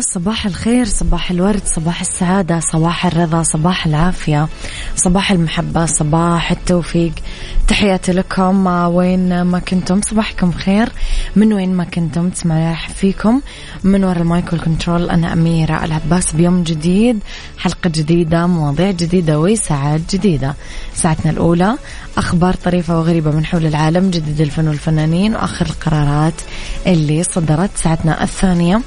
صباح 0.00 0.46
الخير 0.46 0.84
صباح 0.84 1.30
الورد 1.30 1.62
صباح 1.64 2.00
السعادة 2.00 2.60
صباح 2.60 3.06
الرضا 3.06 3.42
صباح 3.42 3.86
العافية 3.86 4.48
صباح 4.96 5.30
المحبة 5.30 5.86
صباح 5.86 6.50
التوفيق. 6.50 7.12
تحياتي 7.68 8.12
لكم. 8.12 8.66
وين 8.66 9.42
ما 9.42 9.58
كنتم 9.58 10.00
صباحكم 10.00 10.52
خير 10.52 10.88
من 11.36 11.52
وين 11.52 11.74
ما 11.74 11.84
كنتم 11.84 12.28
تسمعوا 12.28 12.74
فيكم. 12.94 13.40
من 13.84 14.04
وراء 14.04 14.22
المايكل 14.22 14.60
كنترول 14.60 15.10
أنا 15.10 15.32
أميرة 15.32 15.84
العباس. 15.84 16.32
بيوم 16.32 16.62
جديد 16.62 17.18
حلقة 17.58 17.90
جديدة 17.90 18.46
مواضيع 18.46 18.90
جديدة 18.90 19.40
وساعات 19.40 20.00
جديدة. 20.14 20.54
ساعتنا 20.94 21.32
الأولى 21.32 21.76
أخبار 22.16 22.54
طريفة 22.54 22.98
وغريبة 22.98 23.30
من 23.30 23.46
حول 23.46 23.66
العالم 23.66 24.10
جديد 24.10 24.40
الفن 24.40 24.68
والفنانين 24.68 25.34
وآخر 25.34 25.66
القرارات 25.66 26.40
اللي 26.86 27.22
صدرت. 27.22 27.70
ساعتنا 27.76 28.22
الثانية 28.22 28.80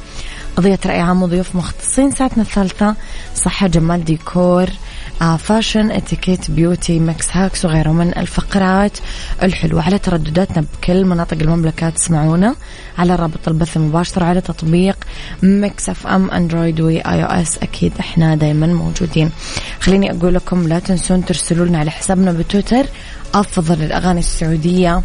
قضية 0.58 0.80
رأي 0.86 1.00
عام 1.00 1.24
وضيوف 1.24 1.56
مختصين. 1.56 2.12
ساعتنا 2.12 2.44
الثالثة 2.44 2.96
صحة 3.36 3.68
جمال 3.68 4.06
ديكور 4.06 4.70
آه 5.22 5.38
fashion 5.38 5.92
اتيكيت 5.92 6.52
beauty 6.52 7.00
mix 7.00 7.28
hacks 7.32 7.66
وغيره 7.66 7.92
من 7.92 8.18
الفقرات 8.18 8.98
الحلوة. 9.44 9.84
على 9.84 10.00
تردداتنا 10.00 10.66
بكل 10.74 11.06
مناطق 11.06 11.38
المملكة 11.42 11.90
تسمعونا 11.90 12.56
على 12.98 13.16
رابط 13.16 13.48
البث 13.48 13.78
المباشر 13.78 14.24
على 14.24 14.42
تطبيق 14.42 14.98
Mix 15.44 15.90
FM 15.90 16.32
Android 16.32 16.82
و 16.82 17.02
iOS. 17.02 17.58
أكيد 17.58 17.94
إحنا 18.00 18.36
دايما 18.36 18.68
موجودين. 18.68 19.32
خليني 19.80 20.12
أقول 20.12 20.34
لكم 20.34 20.68
لا 20.68 20.80
تنسون 20.80 21.26
ترسلوا 21.26 21.66
لنا 21.66 21.80
على 21.80 21.92
حسابنا 21.92 22.32
بتويتر. 22.32 22.86
أفضل 23.34 23.84
الأغاني 23.84 24.20
السعودية 24.20 25.02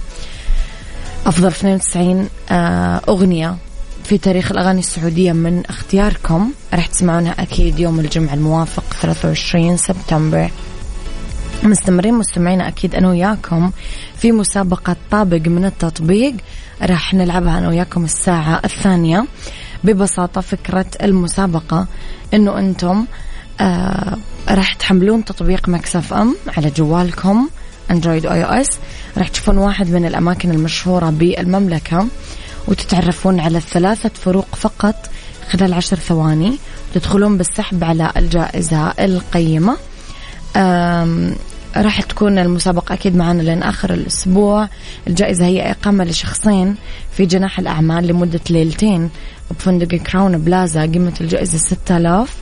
أفضل 1.26 1.47
92 1.49 2.28
آه 2.50 3.00
أغنية 3.09 3.56
في 4.04 4.18
تاريخ 4.18 4.52
الأغاني 4.52 4.78
السعودية 4.80 5.32
من 5.32 5.62
اختياركم 5.66 6.52
راح 6.74 6.86
تسمعونها 6.86 7.42
أكيد 7.42 7.78
يوم 7.78 8.00
الجمعة 8.00 8.34
الموافق 8.34 8.84
23 9.00 9.76
سبتمبر. 9.76 10.50
مستمرين 11.62 12.14
مستمعينا 12.14 12.68
أكيد 12.68 12.94
أنا 12.94 13.08
وياكم 13.08 13.70
في 14.16 14.32
مسابقة 14.32 14.96
طابق 15.10 15.48
من 15.48 15.64
التطبيق. 15.64 16.34
راح 16.82 17.14
نلعبها 17.14 17.58
أنا 17.58 17.68
وياكم 17.68 18.04
الساعة 18.04 18.60
الثانية. 18.64 19.26
ببساطة 19.84 20.40
فكرة 20.40 20.86
المسابقة 21.02 21.86
أنه 22.34 22.58
أنتم 22.58 23.04
آه 23.60 24.19
راح 24.48 24.74
تحملون 24.74 25.24
تطبيق 25.24 25.69
Mix 25.69 26.12
FM 26.12 26.37
على 26.56 26.70
جوالكم 26.70 27.48
Android 27.91 28.26
iOS. 28.26 28.69
راح 29.19 29.28
تشوفون 29.28 29.58
واحد 29.58 29.90
من 29.90 30.06
الأماكن 30.06 30.50
المشهورة 30.50 31.10
بالمملكة. 31.10 32.06
وتتعرفون 32.69 33.41
على 33.41 33.59
الثلاثة 33.59 34.11
فروق 34.15 34.55
فقط 34.56 35.11
خلال 35.50 35.75
عشر 35.75 35.97
ثواني. 35.97 36.59
تدخلون 36.95 37.37
بالسحب 37.37 37.84
على 37.84 38.12
الجائزة 38.17 38.89
القيمة. 38.89 39.77
راح 41.77 42.00
تكون 42.00 42.39
المسابقة 42.39 42.93
أكيد 42.93 43.17
معنا 43.17 43.43
لين 43.43 43.62
آخر 43.62 43.95
الأسبوع. 43.95 44.69
الجائزة 45.06 45.47
هي 45.47 45.71
إقامة 45.71 46.05
لشخصين 46.05 46.77
في 47.17 47.27
جناح 47.27 47.59
الأعمال 47.59 48.06
لمدة 48.06 48.41
ليلتين 48.50 49.11
بفندق 49.50 49.97
Crowne 49.97 50.38
Plaza. 50.38 50.82
قيمة 50.83 51.12
الجائزة 51.21 51.59
6000 51.59 52.37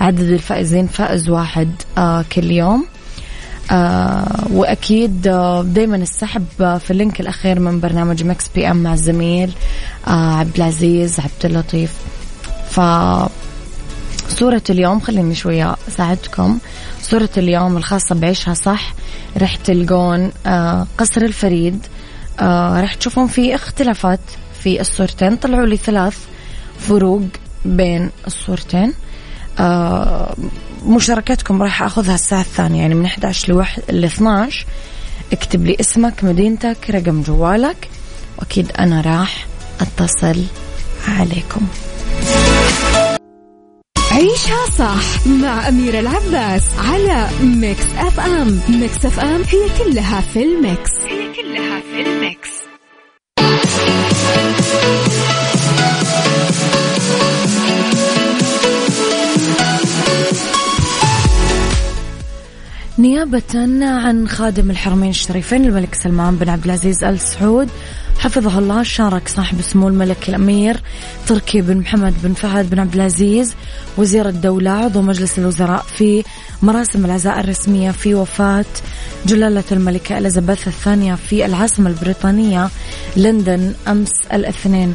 عدد 0.00 0.20
الفائزين 0.20 0.86
فائز 0.86 1.28
واحد 1.28 1.70
آه 1.98 2.24
كل 2.32 2.50
يوم. 2.50 2.86
آه 3.70 4.46
وأكيد 4.50 5.26
آه 5.26 5.62
دائما 5.62 5.96
السحب 5.96 6.44
في 6.58 6.90
ال 6.90 6.96
link 6.96 7.20
الأخير 7.20 7.60
من 7.60 7.80
برنامج 7.80 8.24
Mix 8.24 8.48
PM 8.54 8.76
مع 8.76 8.92
الزميل 8.94 9.52
آه 10.06 10.34
عبد 10.34 10.56
العزيز 10.56 11.20
عبد 11.20 11.44
اللطيف. 11.44 11.92
ف 12.70 12.80
صورة 14.28 14.62
اليوم 14.70 15.00
خليني 15.00 15.34
شوية 15.34 15.76
أساعدكم. 15.88 16.58
صورة 17.02 17.28
اليوم 17.36 17.76
الخاصة 17.76 18.14
بعيشها 18.14 18.54
صح. 18.54 18.94
رح 19.36 19.56
تلقون 19.56 20.32
آه 20.46 20.86
قصر 20.98 21.22
الفريد. 21.22 21.86
آه 22.40 22.80
رح 22.80 22.94
تشوفون 22.94 23.26
في 23.26 23.54
اختلافات 23.54 24.20
في 24.62 24.80
الصورتين. 24.80 25.36
طلعوا 25.36 25.66
لي 25.66 25.76
ثلاث 25.76 26.18
فروق 26.78 27.22
بين 27.64 28.10
الصورتين. 28.26 28.92
آه 29.58 30.34
مشاركتكم 30.84 31.62
راح 31.62 31.82
أخذها 31.82 32.14
الساعة 32.14 32.40
الثانية 32.40 32.80
يعني 32.80 32.94
من 32.94 33.04
11 33.04 33.52
لوح... 33.52 33.78
ل 33.90 34.04
12 34.04 34.66
اكتب 35.32 35.66
لي 35.66 35.76
اسمك 35.80 36.24
مدينتك 36.24 36.90
رقم 36.90 37.22
جوالك. 37.22 37.88
وأكيد 38.38 38.72
أنا 38.78 39.00
راح 39.00 39.46
أتصل 39.80 40.44
عليكم. 41.08 41.66
عيشها 44.10 44.66
صح 44.78 45.26
مع 45.26 45.68
أميرة 45.68 46.00
العباس 46.00 46.62
على 46.78 47.28
Mix 47.42 47.84
FM. 47.98 48.60
Mix 48.68 49.04
FM 49.06 49.42
هي 49.42 49.84
كلها 49.84 50.20
في 50.20 50.42
ال 50.42 50.52
mix. 50.52 50.90
هي 51.08 51.32
كلها 51.32 51.80
في 51.80 52.00
الميكس. 52.10 52.55
نيابة 62.98 63.42
عن 63.82 64.28
خادم 64.28 64.70
الحرمين 64.70 65.10
الشريفين 65.10 65.64
الملك 65.64 65.94
سلمان 65.94 66.36
بن 66.36 66.48
عبد 66.48 66.64
العزيز 66.64 67.04
آل 67.04 67.20
سعود 67.20 67.68
حفظه 68.18 68.58
الله 68.58 68.82
شارك 68.82 69.28
صاحب 69.28 69.60
سمو 69.60 69.88
الملك 69.88 70.28
الأمير 70.28 70.80
تركي 71.26 71.60
بن 71.60 71.76
محمد 71.76 72.14
بن 72.22 72.34
فهد 72.34 72.70
بن 72.70 72.78
عبد 72.78 72.94
العزيز 72.94 73.54
وزير 73.98 74.28
الدولة 74.28 74.70
عضو 74.70 75.02
مجلس 75.02 75.38
الوزراء 75.38 75.82
في 75.82 76.24
مراسم 76.62 77.04
العزاء 77.04 77.40
الرسمية 77.40 77.90
في 77.90 78.14
وفاة 78.14 78.64
جلالة 79.26 79.64
الملكة 79.72 80.18
إليزابيث 80.18 80.68
الثانية 80.68 81.14
في 81.14 81.46
العاصمة 81.46 81.90
البريطانية 81.90 82.68
لندن 83.16 83.74
أمس 83.88 84.12
الاثنين. 84.32 84.94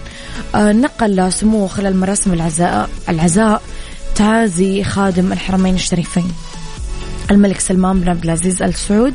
آه، 0.56 0.72
نقل 0.72 1.34
سموه 1.34 1.68
خلال 1.68 1.98
مراسم 1.98 2.34
العزاء 2.34 2.90
العزاء 3.10 3.62
تعازي 4.16 4.84
خادم 4.84 5.34
الحرمين 5.34 5.76
الشريفين. 5.76 6.32
الملك 7.32 7.60
سلمان 7.60 8.00
بن 8.00 8.10
عبد 8.10 8.24
العزيز 8.24 8.62
ال 8.64 8.74
سعود 8.74 9.14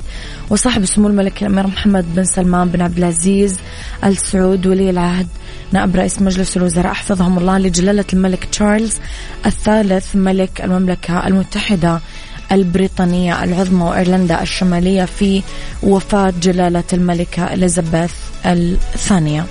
وصاحب 0.51 0.85
سمو 0.85 1.09
الملك 1.09 1.43
الأمير 1.43 1.67
محمد 1.67 2.15
بن 2.15 2.25
سلمان 2.25 2.69
بن 2.69 2.81
عبد 2.83 2.99
العزيز 2.99 3.57
ال 4.05 4.17
سعود 4.17 4.67
ولي 4.67 4.91
العهد 4.91 5.27
نائب 5.73 5.97
رئيس 5.97 6.23
مجلس 6.23 6.57
الوزراء. 6.57 6.93
حفظهم 6.93 7.39
الله 7.39 7.59
لجلالة 7.59 8.05
الملك 8.13 8.45
تشارلز 8.45 8.95
الثالث 9.47 10.17
ملك 10.17 10.61
المملكة 10.65 11.27
المتحدة 11.27 12.01
البريطانية 12.53 13.45
العظمى 13.45 13.85
وإيرلندا 13.85 14.43
الشمالية 14.43 15.05
في 15.05 15.43
وفاة 15.83 16.35
جلالة 16.43 16.85
الملكة 16.93 17.55
إليزابيث 17.55 18.13
الثانية. 18.47 19.45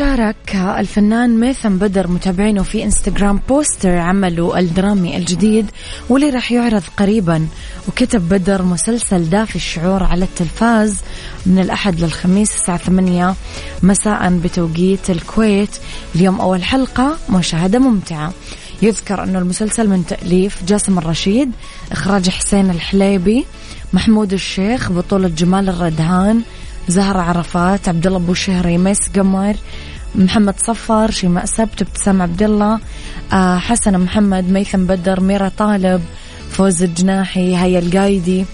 شارك 0.00 0.54
الفنان 0.54 1.40
ميثم 1.40 1.76
بدر 1.76 2.08
متابعينه 2.08 2.62
في 2.62 2.84
انستغرام 2.84 3.40
بوستر 3.48 3.96
عمله 3.98 4.58
الدرامي 4.58 5.16
الجديد 5.16 5.70
واللي 6.08 6.30
راح 6.30 6.52
يعرض 6.52 6.82
قريبا. 6.96 7.46
وكتب 7.88 8.28
بدر 8.28 8.62
مسلسل 8.62 9.30
دافي 9.30 9.56
الشعور 9.56 10.02
على 10.02 10.24
التلفاز 10.24 10.96
من 11.46 11.58
الأحد 11.58 12.00
للخميس 12.00 12.54
الساعة 12.54 12.78
8 12.78 13.34
مساء 13.82 14.30
بتوقيت 14.30 15.10
الكويت. 15.10 15.76
اليوم 16.14 16.40
أول 16.40 16.64
حلقة 16.64 17.16
مشاهدة 17.30 17.78
ممتعة. 17.78 18.32
يذكر 18.82 19.24
أنه 19.24 19.38
المسلسل 19.38 19.88
من 19.88 20.06
تأليف 20.06 20.64
جاسم 20.64 20.98
الرشيد 20.98 21.50
إخراج 21.92 22.30
حسين 22.30 22.70
الحليبي 22.70 23.44
محمود 23.92 24.32
الشيخ 24.32 24.92
بطولة 24.92 25.28
جمال 25.28 25.68
الردهان 25.68 26.42
زهرة 26.88 27.18
عرفات 27.18 27.88
عبد 27.88 28.06
الله 28.06 28.18
أبو 28.18 28.34
شهري 28.34 28.78
ميس 28.78 29.08
قمر 29.16 29.56
محمد 30.14 30.54
صفر 30.58 31.10
شيماء 31.10 31.44
سبت 31.44 31.82
ابتسام 31.82 32.22
عبد 32.22 32.42
الله 32.42 32.78
آه 33.32 33.58
حسن 33.58 33.98
محمد 33.98 34.50
ميثم 34.50 34.84
بدر 34.84 35.20
ميرا 35.20 35.50
طالب 35.58 36.02
فوز 36.50 36.82
الجناحي 36.82 37.56
هيا 37.56 37.78
القايدي. 37.78 38.44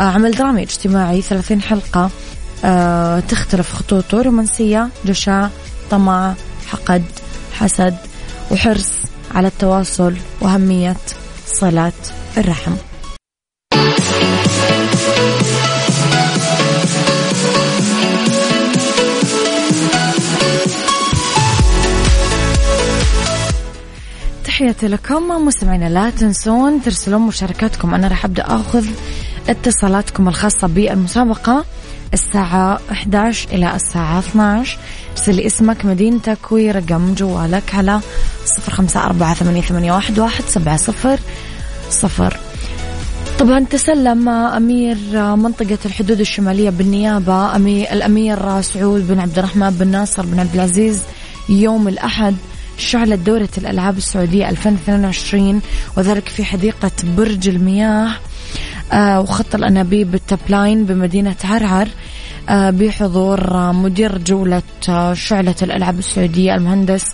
آه 0.00 0.02
عمل 0.02 0.30
درامي 0.30 0.62
اجتماعي 0.62 1.22
30 1.22 1.62
حلقة. 1.62 2.10
آه 2.64 3.20
تختلف 3.20 3.72
خطوطه 3.72 4.22
رومانسية 4.22 4.88
جشاع 5.04 5.50
طمع 5.90 6.34
حقد 6.66 7.04
حسد 7.52 7.96
وحرص 8.50 8.92
على 9.34 9.48
التواصل 9.48 10.14
وأهمية 10.40 10.96
صلة 11.46 11.92
الرحم. 12.38 12.72
تحياتي 24.54 24.88
لكم 24.88 25.46
مستمعينا 25.46 25.88
لا 25.88 26.10
تنسون 26.10 26.82
ترسلون 26.82 27.22
مشاركاتكم. 27.22 27.94
أنا 27.94 28.08
راح 28.08 28.24
أبدأ 28.24 28.44
أخذ 28.46 28.86
اتصالاتكم 29.48 30.28
الخاصة 30.28 30.66
بالمسابقة. 30.66 31.64
الساعة 32.14 32.80
11 32.90 33.48
إلى 33.52 33.76
الساعة 33.76 34.18
12 34.18 34.78
ارسل 35.10 35.40
اسمك 35.40 35.84
مدينتك 35.84 36.52
ورقم 36.52 37.14
جوالك 37.14 37.74
على 37.74 38.00
0548811700 38.46 41.18
صفر 41.90 42.36
طبعا 43.38 43.64
تسلم 43.70 44.28
أمير 44.28 44.96
منطقة 45.36 45.78
الحدود 45.84 46.20
الشمالية 46.20 46.70
بالنيابة 46.70 47.56
أمير 47.56 47.92
الأمير 47.92 48.60
سعود 48.60 49.08
بن 49.08 49.20
عبد 49.20 49.38
الرحمن 49.38 49.70
بن 49.70 49.88
ناصر 49.88 50.26
بن 50.26 50.40
عبد 50.40 50.54
العزيز 50.54 51.00
يوم 51.48 51.88
الأحد. 51.88 52.36
شعلت 52.78 53.18
دورة 53.20 53.48
الألعاب 53.58 53.96
السعودية 53.96 54.48
2022 54.48 55.60
وذلك 55.96 56.28
في 56.28 56.44
حديقة 56.44 56.90
برج 57.16 57.48
المياه 57.48 58.10
آه، 58.92 59.20
وخط 59.20 59.54
الأنابيب 59.54 60.10
بالتبلاين 60.10 60.84
بمدينة 60.84 61.36
عرعر 61.44 61.88
آه، 62.48 62.70
بحضور 62.70 63.72
مدير 63.72 64.18
جولة 64.18 64.62
آه، 64.88 65.14
شعلة 65.14 65.54
الألعاب 65.62 65.98
السعودية 65.98 66.54
المهندس 66.54 67.04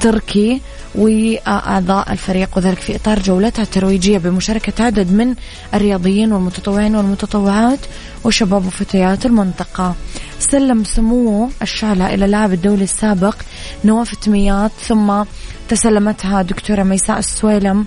تركي 0.00 0.60
وأعضاء 0.94 2.12
الفريق 2.12 2.48
وذلك 2.56 2.78
في 2.78 2.96
إطار 2.96 3.18
جولتها 3.18 3.62
الترويجية 3.62 4.18
بمشاركة 4.18 4.84
عدد 4.84 5.12
من 5.12 5.34
الرياضيين 5.74 6.32
والمتطوعين 6.32 6.96
والمتطوعات 6.96 7.78
وشباب 8.24 8.66
وفتيات 8.66 9.26
المنطقة. 9.26 9.94
سلم 10.38 10.84
سموه 10.84 11.50
الشعلة 11.62 12.14
إلى 12.14 12.24
اللاعب 12.24 12.52
الدولي 12.52 12.84
السابق 12.84 13.36
نواف 13.84 14.12
التميات 14.12 14.72
ثم 14.86 15.22
تسلمتها 15.68 16.42
دكتورة 16.42 16.82
ميساء 16.82 17.18
السويلم 17.18 17.86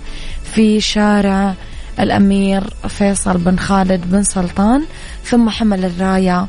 في 0.54 0.80
شارع 0.80 1.54
الأمير 2.00 2.62
فيصل 2.88 3.38
بن 3.38 3.58
خالد 3.58 4.10
بن 4.10 4.22
سلطان 4.22 4.84
ثم 5.24 5.48
حمل 5.50 5.84
الراية 5.84 6.46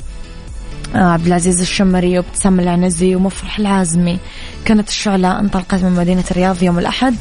عبد 0.96 1.28
العزيز 1.28 1.62
الشمري 1.62 2.18
وابتسام 2.18 2.60
العنزي 2.60 3.16
ومفرح 3.16 3.60
العازمي. 3.60 4.20
كانت 4.66 4.90
الشعلة 4.90 5.40
انطلقت 5.40 5.84
من 5.84 5.92
مدينة 5.92 6.24
الرياض 6.32 6.64
يوم 6.64 6.80
الأحد. 6.80 7.16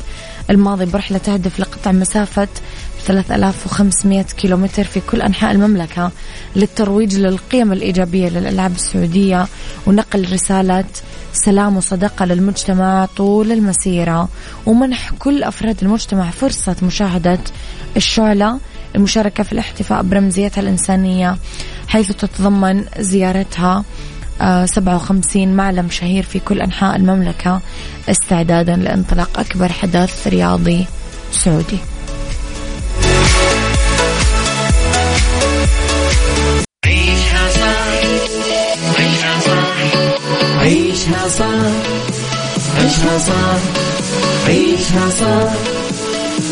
الماضي 0.50 0.84
برحلة 0.84 1.18
تهدف 1.18 1.60
لقطع 1.60 1.92
مسافة 1.92 2.48
3500 3.06 4.22
كيلومتر 4.22 4.84
في 4.84 5.00
كل 5.00 5.22
أنحاء 5.22 5.52
المملكة 5.52 6.10
للترويج 6.56 7.16
للقيم 7.16 7.72
الإيجابية 7.72 8.28
للألعاب 8.28 8.72
السعودية 8.74 9.46
ونقل 9.86 10.32
رسالة 10.32 10.84
سلام 11.32 11.76
وصداقة 11.76 12.24
للمجتمع 12.24 13.06
طول 13.16 13.52
المسيرة 13.52 14.28
ومنح 14.66 15.12
كل 15.18 15.42
أفراد 15.42 15.76
المجتمع 15.82 16.30
فرصة 16.30 16.76
مشاهدة 16.82 17.38
الشعلة 17.96 18.58
المشاركة 18.96 19.42
في 19.42 19.52
الاحتفاء 19.52 20.02
برمزيتها 20.02 20.60
الإنسانية 20.60 21.36
حيث 21.88 22.12
تتضمن 22.12 22.84
زيارتها 22.98 23.84
57 24.64 25.42
آه، 25.42 25.46
معلم 25.46 25.90
شهير 25.90 26.22
في 26.22 26.40
كل 26.40 26.60
أنحاء 26.60 26.96
المملكة 26.96 27.60
استعدادا 28.08 28.76
لانطلاق 28.76 29.38
أكبر 29.38 29.72
حدث 29.72 30.26
رياضي 30.26 30.86
سعودي. 31.32 31.78
عيشها 36.84 37.50
صح 37.50 37.98
عيشها 40.60 41.28
صح 41.28 41.68
عيشها 42.78 43.18
صح 43.18 43.58
عيشها 44.46 45.08
صح 45.10 45.52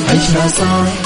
عيشها 0.09 0.49
عيشها 0.49 1.06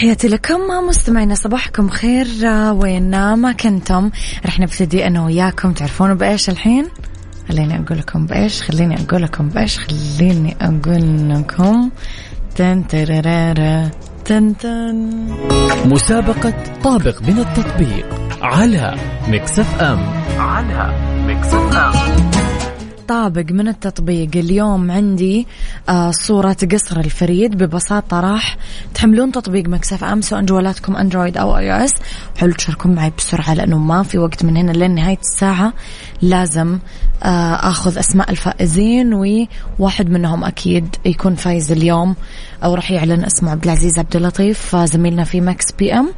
تحياتي 0.00 0.28
لكم 0.28 0.60
مستمعينا 0.88 1.34
صباحكم 1.34 1.88
خير. 1.88 2.26
وين 2.72 3.34
ما 3.34 3.52
كنتم. 3.52 4.10
رح 4.46 4.60
نبتدي 4.60 5.06
أنا 5.06 5.24
وياكم. 5.24 5.72
تعرفون 5.72 6.14
بإيش 6.14 6.50
الحين؟ 6.50 6.86
خليني 7.48 7.76
أقول 7.76 7.98
لكم 7.98 8.26
بإيش 8.26 8.62
خليني 8.62 8.96
أقول 9.00 9.22
لكم 9.22 9.48
بإيش 9.48 9.78
خليني 9.78 10.56
أقول 10.60 11.30
لكم. 11.30 11.90
تن 12.56 12.86
ترارارا 12.86 13.90
تن 14.24 14.56
تن. 14.56 15.26
مسابقة 15.84 16.54
طابق 16.84 17.22
من 17.22 17.38
التطبيق 17.38 18.06
على 18.42 18.94
Mix 19.28 19.58
FM. 19.58 20.00
على 20.38 20.94
Mix 21.26 21.46
FM. 21.54 22.39
طابق 23.10 23.44
من 23.50 23.68
التطبيق. 23.68 24.36
اليوم 24.36 24.90
عندي 24.90 25.46
آه 25.88 26.10
صورة 26.10 26.56
قصر 26.72 27.00
الفريد. 27.00 27.58
ببساطة 27.58 28.20
راح 28.20 28.56
تحملون 28.94 29.32
تطبيق 29.32 29.68
Mix 29.68 30.04
FM. 30.04 30.20
سواء 30.20 30.42
جوالاتكم 30.42 30.96
Android 30.96 31.36
أو 31.36 31.56
iOS. 31.56 31.92
حلو 32.36 32.52
تشاركون 32.52 32.94
معي 32.94 33.12
بسرعة 33.18 33.54
لأنه 33.54 33.78
ما 33.78 34.02
في 34.02 34.18
وقت 34.18 34.44
من 34.44 34.56
هنا 34.56 34.72
لين 34.72 34.94
نهاية 34.94 35.18
الساعة. 35.18 35.72
لازم 36.22 36.78
آه 37.22 37.54
آخذ 37.54 37.98
أسماء 37.98 38.30
الفائزين 38.30 39.14
وواحد 39.78 40.10
منهم 40.10 40.44
أكيد 40.44 40.96
يكون 41.04 41.34
فايز 41.34 41.72
اليوم. 41.72 42.14
أو 42.64 42.74
راح 42.74 42.90
يعلن 42.90 43.24
اسمه 43.24 43.50
عبد 43.50 43.64
العزيز 43.64 43.98
عبد 43.98 44.16
اللطيف 44.16 44.76
زميلنا 44.76 45.24
في 45.24 45.40
Mix 45.40 45.72
PM. 45.78 46.10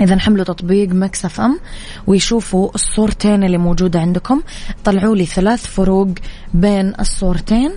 إذا 0.00 0.18
حملوا 0.18 0.44
تطبيق 0.44 0.88
Mix 0.88 1.24
FM 1.24 1.60
ويشوفوا 2.06 2.70
الصورتين 2.74 3.44
اللي 3.44 3.58
موجودة 3.58 4.00
عندكم. 4.00 4.42
طلعوا 4.84 5.16
لي 5.16 5.26
ثلاث 5.26 5.66
فروق 5.66 6.08
بين 6.54 6.92
الصورتين 7.00 7.70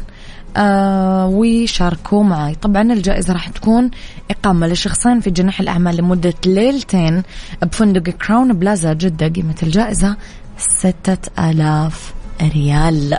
آه 0.57 1.27
وشاركوا 1.27 2.23
معي. 2.23 2.55
طبعا 2.55 2.81
الجائزة 2.81 3.33
راح 3.33 3.49
تكون 3.49 3.91
إقامة 4.31 4.67
لشخصين 4.67 5.19
في 5.19 5.29
جناح 5.29 5.59
الأعمال 5.59 5.97
لمدة 5.97 6.33
ليلتين 6.45 7.23
بفندق 7.61 8.01
Crowne 8.01 8.53
Plaza 8.53 8.93
جدة 8.93 9.27
قيمة 9.27 9.55
الجائزة 9.63 10.17
ستة 10.57 11.49
آلاف 11.49 12.13
ريال. 12.41 13.17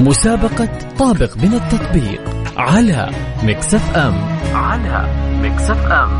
مسابقة 0.00 0.68
طابق 0.98 1.36
من 1.36 1.54
التطبيق. 1.54 2.33
على 2.56 3.10
Mix 3.42 3.96
FM. 3.96 4.14
على 4.54 5.08
Mix 5.42 5.86
FM. 5.86 6.10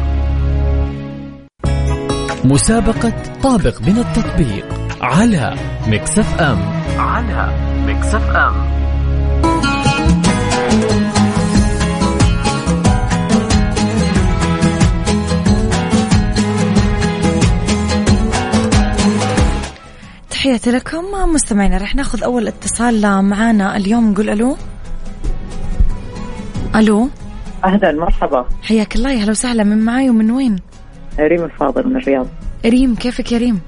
مسابقة 2.45 3.12
طابق 3.43 3.81
من 3.81 3.99
التطبيق 3.99 4.67
على 5.00 5.55
Mix 5.87 6.41
FM. 6.41 6.59
على 6.99 7.53
Mix 7.87 8.31
FM. 8.31 8.75
تحياتي 20.31 20.71
لكم 20.71 21.05
مستمعينا 21.35 21.79
رح 21.79 21.95
ناخذ 21.95 22.23
أول 22.23 22.49
اتصال. 22.49 23.23
معانا 23.23 23.76
اليوم 23.76 24.11
نقول 24.11 24.31
ألو. 24.31 24.57
ألو 26.76 27.09
أهلا 27.64 27.93
مرحبا 27.93 28.47
حياك 28.62 28.97
الله 28.97 29.12
يا 29.12 29.25
هلا 29.25 29.31
وسهلا 29.31 29.64
من 29.64 29.85
معاي 29.85 30.11
ومن 30.11 30.31
وين؟ 30.31 30.57
ريم 31.19 31.45
الفاضل 31.45 31.88
من 31.88 31.97
الرياض 31.97 32.26
ريم 32.66 32.95
كيفك 32.95 33.33
يا 33.33 33.38
ريم؟ 33.38 33.61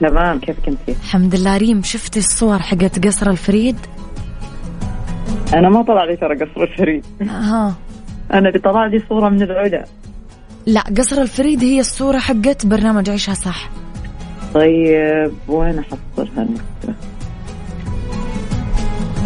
تمام 0.00 0.38
كيفك 0.38 0.68
أنت؟ 0.68 0.88
الحمد 0.88 1.34
لله 1.34 1.56
ريم 1.56 1.82
شفتي 1.82 2.18
الصور 2.18 2.58
حقت 2.58 3.06
قصر 3.06 3.30
الفريد؟ 3.30 3.76
أنا 5.54 5.68
ما 5.68 5.82
طلع 5.82 6.04
لي 6.04 6.16
ترى 6.16 6.34
قصر 6.34 6.62
الفريد 6.62 7.04
ها 7.20 7.74
أنا 8.32 8.48
اللي 8.48 8.58
طلع 8.58 8.86
لي 8.86 9.02
صورة 9.08 9.28
من 9.28 9.42
العلا 9.42 9.84
لا 10.66 10.80
قصر 10.98 11.22
الفريد 11.22 11.64
هي 11.64 11.80
الصورة 11.80 12.18
حقت 12.18 12.66
برنامج 12.66 13.10
عيشها 13.10 13.34
صح 13.34 13.70
طيب 14.54 15.32
وين 15.48 15.78
أحصلها 15.78 16.42
المشكلة؟ 16.42 16.94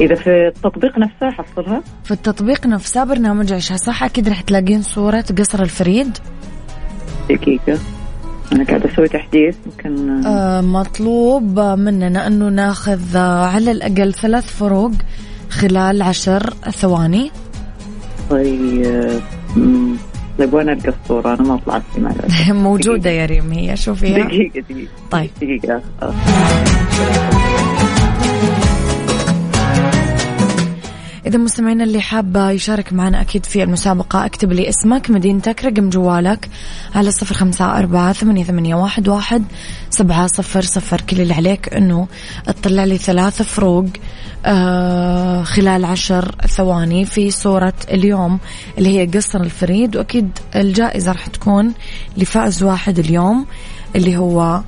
إذا 0.01 0.15
في 0.15 0.47
التطبيق 0.57 0.99
نفسه 0.99 1.29
احصلها؟ 1.29 1.83
في 2.05 2.11
التطبيق 2.11 2.67
نفسه 2.67 3.05
برنامج 3.05 3.53
عيشها 3.53 3.77
صح 3.77 4.03
أكيد 4.05 4.29
رح 4.29 4.41
تلاقين 4.41 4.83
صورة 4.83 5.25
قصر 5.39 5.63
الفريد. 5.63 6.19
دقيقة. 7.31 7.79
أنا 8.53 8.65
قاعدة 8.65 8.93
أسوي 8.93 9.09
تحديث 9.09 9.57
يمكن 9.67 10.27
آه 10.27 10.61
مطلوب 10.61 11.61
مننا 11.61 12.27
أنه 12.27 12.49
ناخذ 12.49 13.17
آه، 13.17 13.47
على 13.47 13.71
الأقل 13.71 14.13
ثلاث 14.15 14.57
فروق 14.57 14.93
خلال 15.51 16.03
عشر 16.03 16.55
ثواني. 16.71 17.31
طيب 18.31 19.21
طيب 20.39 20.55
وين 20.55 20.69
القى 20.69 20.89
الصورة؟ 21.03 21.35
أنا 21.35 21.43
ما 21.43 21.57
طلعت 21.67 21.83
موجودة 22.51 23.11
يا 23.11 23.27
ريم 23.27 23.53
هي 23.53 23.77
شوفيها. 23.77 24.19
دقيقة 24.27 24.61
دقيقة. 24.61 24.89
طيب. 25.11 25.31
دقيقة. 25.43 25.83
إذا 31.27 31.39
مستمعينا 31.39 31.85
اللي 31.85 32.01
حابة 32.01 32.51
يشارك 32.51 32.93
معنا 32.93 33.21
أكيد 33.21 33.47
في 33.47 33.63
المسابقة 33.63 34.27
اكتب 34.27 34.53
لي 34.53 34.69
اسمك 34.69 35.11
مدينتك 35.11 35.65
رقم 35.65 35.91
جوالك 35.91 36.49
على 36.95 37.11
صفر 37.11 37.35
خمسة 37.35 37.79
أربعة 37.79 38.13
ثمانية, 38.13 38.45
ثمانية 38.45 38.75
واحد, 38.75 39.09
واحد 39.09 39.45
سبعة 39.91 40.27
صفر 40.27 40.61
صفر. 40.61 41.01
كل 41.01 41.21
اللي 41.21 41.35
عليك 41.35 41.75
أنه 41.75 42.09
تطلع 42.47 42.85
لي 42.85 42.99
ثلاث 42.99 43.43
فروق 43.43 43.87
آه 44.45 45.43
خلال 45.43 45.85
عشر 45.85 46.35
ثواني 46.47 47.05
في 47.05 47.31
صورة 47.31 47.75
اليوم 47.91 48.39
اللي 48.79 48.99
هي 48.99 49.07
قصر 49.07 49.41
الفريد. 49.41 49.97
وأكيد 49.97 50.31
الجائزة 50.57 51.13
راح 51.13 51.27
تكون 51.27 51.73
لفائز 52.17 52.63
واحد 52.63 52.99
اليوم 52.99 53.47
اللي 53.97 54.17
هو 54.17 54.63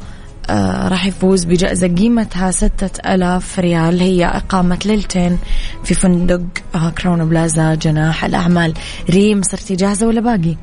آه 0.51 0.89
راح 0.89 1.07
يفوز 1.07 1.45
بجائزة 1.45 1.89
قيمتها 1.89 2.51
ستة 2.51 3.15
ألاف 3.15 3.59
ريال. 3.59 4.01
هي 4.01 4.27
إقامة 4.27 4.79
ليلتين 4.85 5.39
في 5.85 5.95
فندق 5.95 6.43
آه 6.75 6.91
Crowne 6.91 7.29
Plaza 7.29 7.75
جناح 7.75 8.25
الأعمال. 8.25 8.75
ريم 9.11 9.43
صرتي 9.43 9.77
جاهزة 9.77 10.07
ولا 10.07 10.21
باقي؟ 10.21 10.57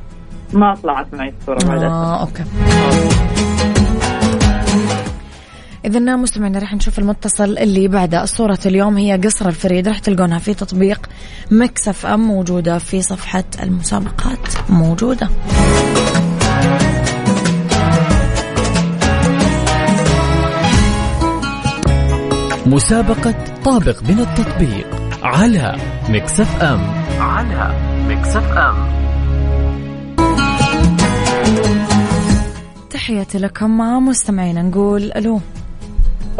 ما 0.52 0.74
طلعت 0.82 1.14
معي 1.14 1.34
الصورة 1.40 1.58
معلش 1.66 1.82
آه 1.82 2.20
okay. 2.20 2.44
إذا 5.84 6.16
مستمعينا 6.16 6.58
راح 6.58 6.74
نشوف 6.74 6.98
المتصل 6.98 7.58
اللي 7.58 7.88
بعده. 7.88 8.22
الصورة 8.22 8.58
اليوم 8.66 8.96
هي 8.96 9.20
قصر 9.24 9.48
الفريد. 9.48 9.88
راح 9.88 9.98
تلقونها 9.98 10.38
في 10.38 10.54
تطبيق 10.54 11.06
Mix 11.50 12.06
FM 12.06 12.20
موجودة 12.20 12.78
في 12.78 13.02
صفحة 13.02 13.44
المسابقات. 13.62 14.70
موجودة. 14.70 15.28
مسابقة 22.66 23.34
طابق 23.64 24.02
من 24.02 24.20
التطبيق 24.20 24.86
على 25.22 25.76
Mix 26.08 26.62
FM. 26.62 26.80
على 27.20 27.74
Mix 28.08 28.52
FM. 28.52 28.76
تحياتي 32.90 33.38
لكم 33.38 33.78
مستمعينا 34.08 34.62
نقول 34.62 35.12
ألو. 35.12 35.40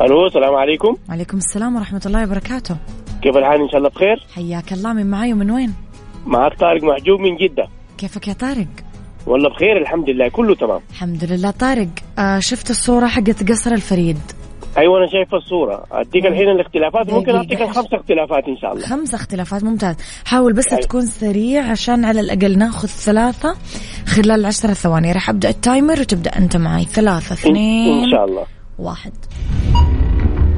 ألو 0.00 0.26
السلام 0.26 0.54
عليكم. 0.54 0.96
وعليكم 1.08 1.36
السلام 1.36 1.76
ورحمة 1.76 2.02
الله 2.06 2.22
وبركاته. 2.22 2.76
كيف 3.22 3.36
الحال؟ 3.36 3.60
إن 3.60 3.68
شاء 3.68 3.78
الله 3.78 3.88
بخير. 3.88 4.26
حياك 4.34 4.72
الله 4.72 4.92
من 4.92 5.10
معاي 5.10 5.32
ومن 5.32 5.50
وين؟ 5.50 5.74
معك 6.26 6.58
طارق 6.58 6.84
محجوب 6.84 7.20
من 7.20 7.36
جدة. 7.36 7.68
كيفك 7.98 8.28
يا 8.28 8.32
طارق؟ 8.32 8.66
والله 9.26 9.48
بخير 9.50 9.76
الحمد 9.82 10.10
لله 10.10 10.28
كله 10.28 10.54
تمام. 10.54 10.80
الحمد 10.90 11.24
لله 11.24 11.50
طارق. 11.50 11.88
آه 12.18 12.38
شفت 12.38 12.70
الصورة 12.70 13.06
حقت 13.06 13.50
قصر 13.50 13.72
الفريد؟ 13.72 14.18
أيوه 14.78 14.98
أنا 14.98 15.06
شايف 15.06 15.34
الصورة. 15.34 15.84
أديك 15.92 16.26
الحين 16.26 16.48
الاختلافات. 16.48 17.10
ممكن. 17.12 17.34
أعطيك 17.34 17.62
الخمس 17.62 17.94
اختلافات 17.94 18.44
إن 18.48 18.56
شاء 18.56 18.72
الله. 18.72 18.86
خمس 18.86 19.14
اختلافات 19.14 19.64
ممتاز. 19.64 19.96
حاول 20.24 20.52
بس 20.52 20.72
أيوة. 20.72 20.82
تكون 20.82 21.02
سريع 21.02 21.70
عشان 21.70 22.04
على 22.04 22.20
الأقل 22.20 22.58
ناخذ 22.58 22.88
ثلاثة 22.88 23.54
خلال 24.06 24.46
عشرة 24.46 24.72
ثواني 24.72 25.12
راح 25.12 25.30
أبدأ 25.30 25.48
التايمر 25.48 26.00
وتبدأ 26.00 26.30
أنت 26.38 26.56
معي. 26.56 26.84
ثلاثة 26.84 27.48
ان, 27.48 27.52
اثنين 27.52 28.04
إن 28.04 28.10
شاء 28.10 28.24
الله. 28.24 28.44
واحد. 28.78 29.12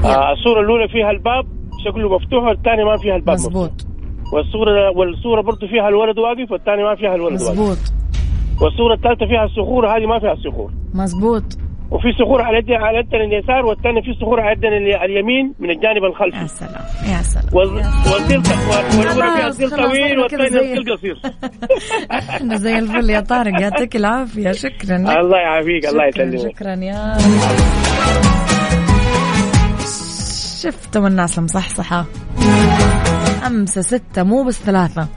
آه 0.05 0.33
الصورة 0.33 0.61
الأولى 0.61 0.89
فيها 0.89 1.11
الباب. 1.11 1.59
شكله 1.85 2.09
مفتوح 2.17 2.45
والثانية 2.45 2.85
ما 2.85 2.97
فيها 2.97 3.17
الباب. 3.17 3.35
مزبوط 3.35 3.87
والصورة 4.33 4.91
والصورة 4.97 5.41
برضه 5.43 5.67
فيها 5.67 5.89
الولد 5.89 6.19
واقف 6.19 6.53
والثانية 6.53 6.85
ما 6.85 6.95
فيها 6.95 7.15
الولد 7.15 7.43
واقف. 7.43 7.53
مزبوط 7.53 7.79
والصورة 8.63 8.95
الثالثة 8.95 9.27
فيها 9.27 9.45
الصخور 9.45 9.87
هذه 9.87 10.07
ما 10.07 10.19
فيها 10.19 10.33
الصخور. 10.33 10.71
مزبوط 10.95 11.45
وفي 11.91 12.13
صخور 12.19 12.43
على 12.43 12.77
على 12.77 12.99
يدنا 12.99 13.25
اليسار 13.25 13.67
والثانيه 13.67 14.01
في 14.01 14.15
صخور 14.21 14.41
على 14.41 14.53
يدنا 14.53 14.77
الي- 14.77 15.05
اليمين 15.05 15.55
من 15.59 15.71
الجانب 15.71 16.03
يا 16.03 16.09
الخلفي 16.09 16.49
سلام 16.49 16.85
يا 17.13 17.23
سلام. 17.23 17.45
وال- 17.53 17.69
والظل 18.13 18.43
والاولى 18.71 19.53
فيها 19.53 19.69
طويل 19.87 20.19
والثانية 20.19 20.49
زي- 20.49 20.73
الظل 20.79 20.93
قصير 20.97 21.17
إحنا 22.13 22.57
زي 22.57 22.79
الفل 22.79 23.11
يا 23.11 23.21
طارق 23.21 23.61
يعطيك 23.61 23.97
العافية 23.97 24.53
شكرا. 24.53 24.97
الله 24.97 25.39
يعافيك 25.39 25.87
الله 25.87 26.07
يسلمك. 26.07 26.53
شكرا 26.53 26.75
يا 26.75 27.19
شفتم 30.63 31.07
الناس 31.07 31.39
المصحصحة 31.39 32.05
خمسة 33.43 33.81
ستة 33.83 34.23
مو 34.23 34.43
بس 34.45 34.63
ثلاثة. 34.63 35.09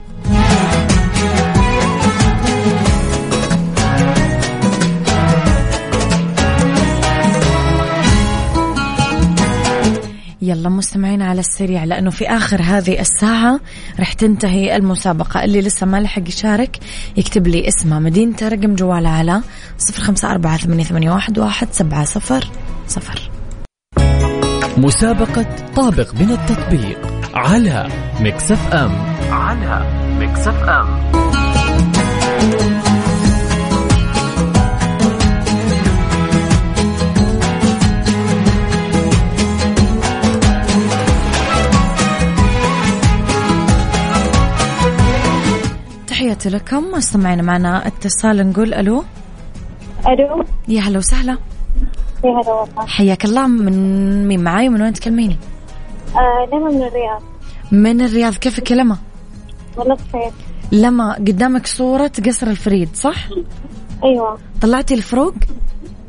يلا 10.42 10.68
مستمعين 10.68 11.22
على 11.22 11.40
السريع 11.40 11.84
لأنه 11.84 12.10
في 12.10 12.28
آخر 12.28 12.62
هذه 12.62 13.00
الساعة 13.00 13.60
رح 14.00 14.12
تنتهي 14.12 14.76
المسابقة. 14.76 15.44
اللي 15.44 15.60
لسه 15.60 15.86
ما 15.86 16.00
لحق 16.00 16.28
يشارك 16.28 16.78
يكتب 17.16 17.46
لي 17.46 17.68
اسمه. 17.68 17.98
مدينته 17.98 18.48
رقم 18.48 18.74
جواله 18.74 19.08
على 19.08 19.42
صفر 19.78 20.02
خمسة 20.02 20.30
أربعة 20.30 20.56
ثمانية 20.56 21.10
واحد 21.10 21.68
سبعة 21.72 22.04
صفر 22.04 22.50
صفر. 22.88 23.30
مسابقة 24.76 25.46
طابق 25.76 26.14
من 26.14 26.30
التطبيق 26.30 26.98
على 27.34 27.88
Mix 28.20 28.72
FM. 28.72 28.92
على 29.30 29.86
Mix 30.20 30.62
FM. 30.62 31.31
تحياتي 46.42 46.56
لكم. 46.56 46.84
مستمعين 46.94 47.44
معنا 47.44 47.86
اتصال 47.86 48.50
نقول 48.50 48.74
ألو. 48.74 49.04
ألو. 50.08 50.44
يا 50.68 50.80
هلا 50.80 50.98
وسهلا. 50.98 51.38
يا 52.24 52.30
هلا 52.30 52.52
والله 52.52 52.86
حياك 52.86 53.24
الله. 53.24 53.46
من 53.46 54.28
مين 54.28 54.44
معاي 54.44 54.68
ومن 54.68 54.82
وين 54.82 54.92
تكلميني؟ 54.92 55.36
آه 56.16 56.48
لما 56.52 56.70
من 56.70 56.82
الرياض. 56.82 57.22
من 57.72 58.00
الرياض. 58.00 58.34
كيفك 58.34 58.70
يا 58.70 58.76
لما؟ 58.76 58.98
والله 59.76 59.94
بخير. 59.94 60.32
لما 60.72 61.14
قدامك 61.14 61.66
صورة 61.66 62.12
قصر 62.26 62.46
الفريد 62.46 62.88
صح؟ 62.94 63.28
أيوه. 64.04 64.38
طلعتي 64.60 64.94
الفروق؟ 64.94 65.34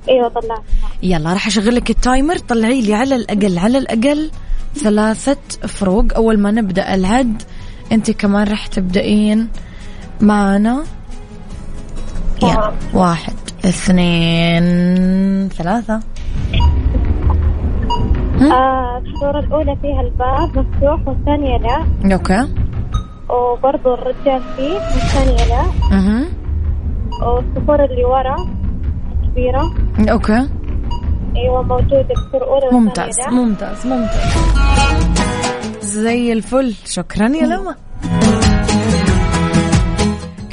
أيوه 0.09 0.29
طلعت. 0.29 0.61
يلا 1.03 1.33
راح 1.33 1.47
اشغل 1.47 1.75
لك 1.75 1.89
التايمر. 1.89 2.37
طلعي 2.37 2.81
لي 2.81 2.93
على 2.93 3.15
الأقل 3.15 3.57
على 3.57 3.77
الأقل 3.77 4.31
ثلاثة 4.75 5.67
فروق. 5.67 6.13
أول 6.15 6.39
ما 6.39 6.51
نبدأ 6.51 6.95
العد 6.95 7.41
أنت 7.91 8.11
كمان 8.11 8.47
راح 8.47 8.67
تبدأين. 8.67 9.49
معنا 10.22 10.84
يلا. 12.43 12.72
واحد. 12.93 13.34
اثنين. 13.65 14.63
ثلاثة. 15.50 16.00
آه 18.41 19.01
الصورة 19.05 19.39
الأولى 19.39 19.75
فيها 19.82 20.01
الباب 20.01 20.58
مفتوح 20.58 21.08
والثانية 21.08 21.58
لا. 21.58 21.86
okay. 22.13 22.47
وبرضه 23.29 23.93
الرجال 23.93 24.41
فيه 24.55 24.74
والثانية 24.74 25.46
لا. 25.46 25.62
أها. 25.98 26.25
والصفور 27.25 27.84
اللي 27.86 28.03
ورا 28.05 28.36
كبيرة. 29.24 29.74
okay. 30.12 30.50
أيوه 31.36 31.62
موجودة 31.63 32.08
الصورة 32.12 32.43
الأولى 32.43 32.65
والثانية 32.65 32.79
ممتاز 32.79 33.20
لا. 33.20 33.29
ممتاز 33.32 33.88
ممتاز. 33.88 34.34
زي 35.82 36.34
الفل. 36.34 36.74
شكرا 36.86 37.27
يا 37.27 37.46
لما 37.46 37.75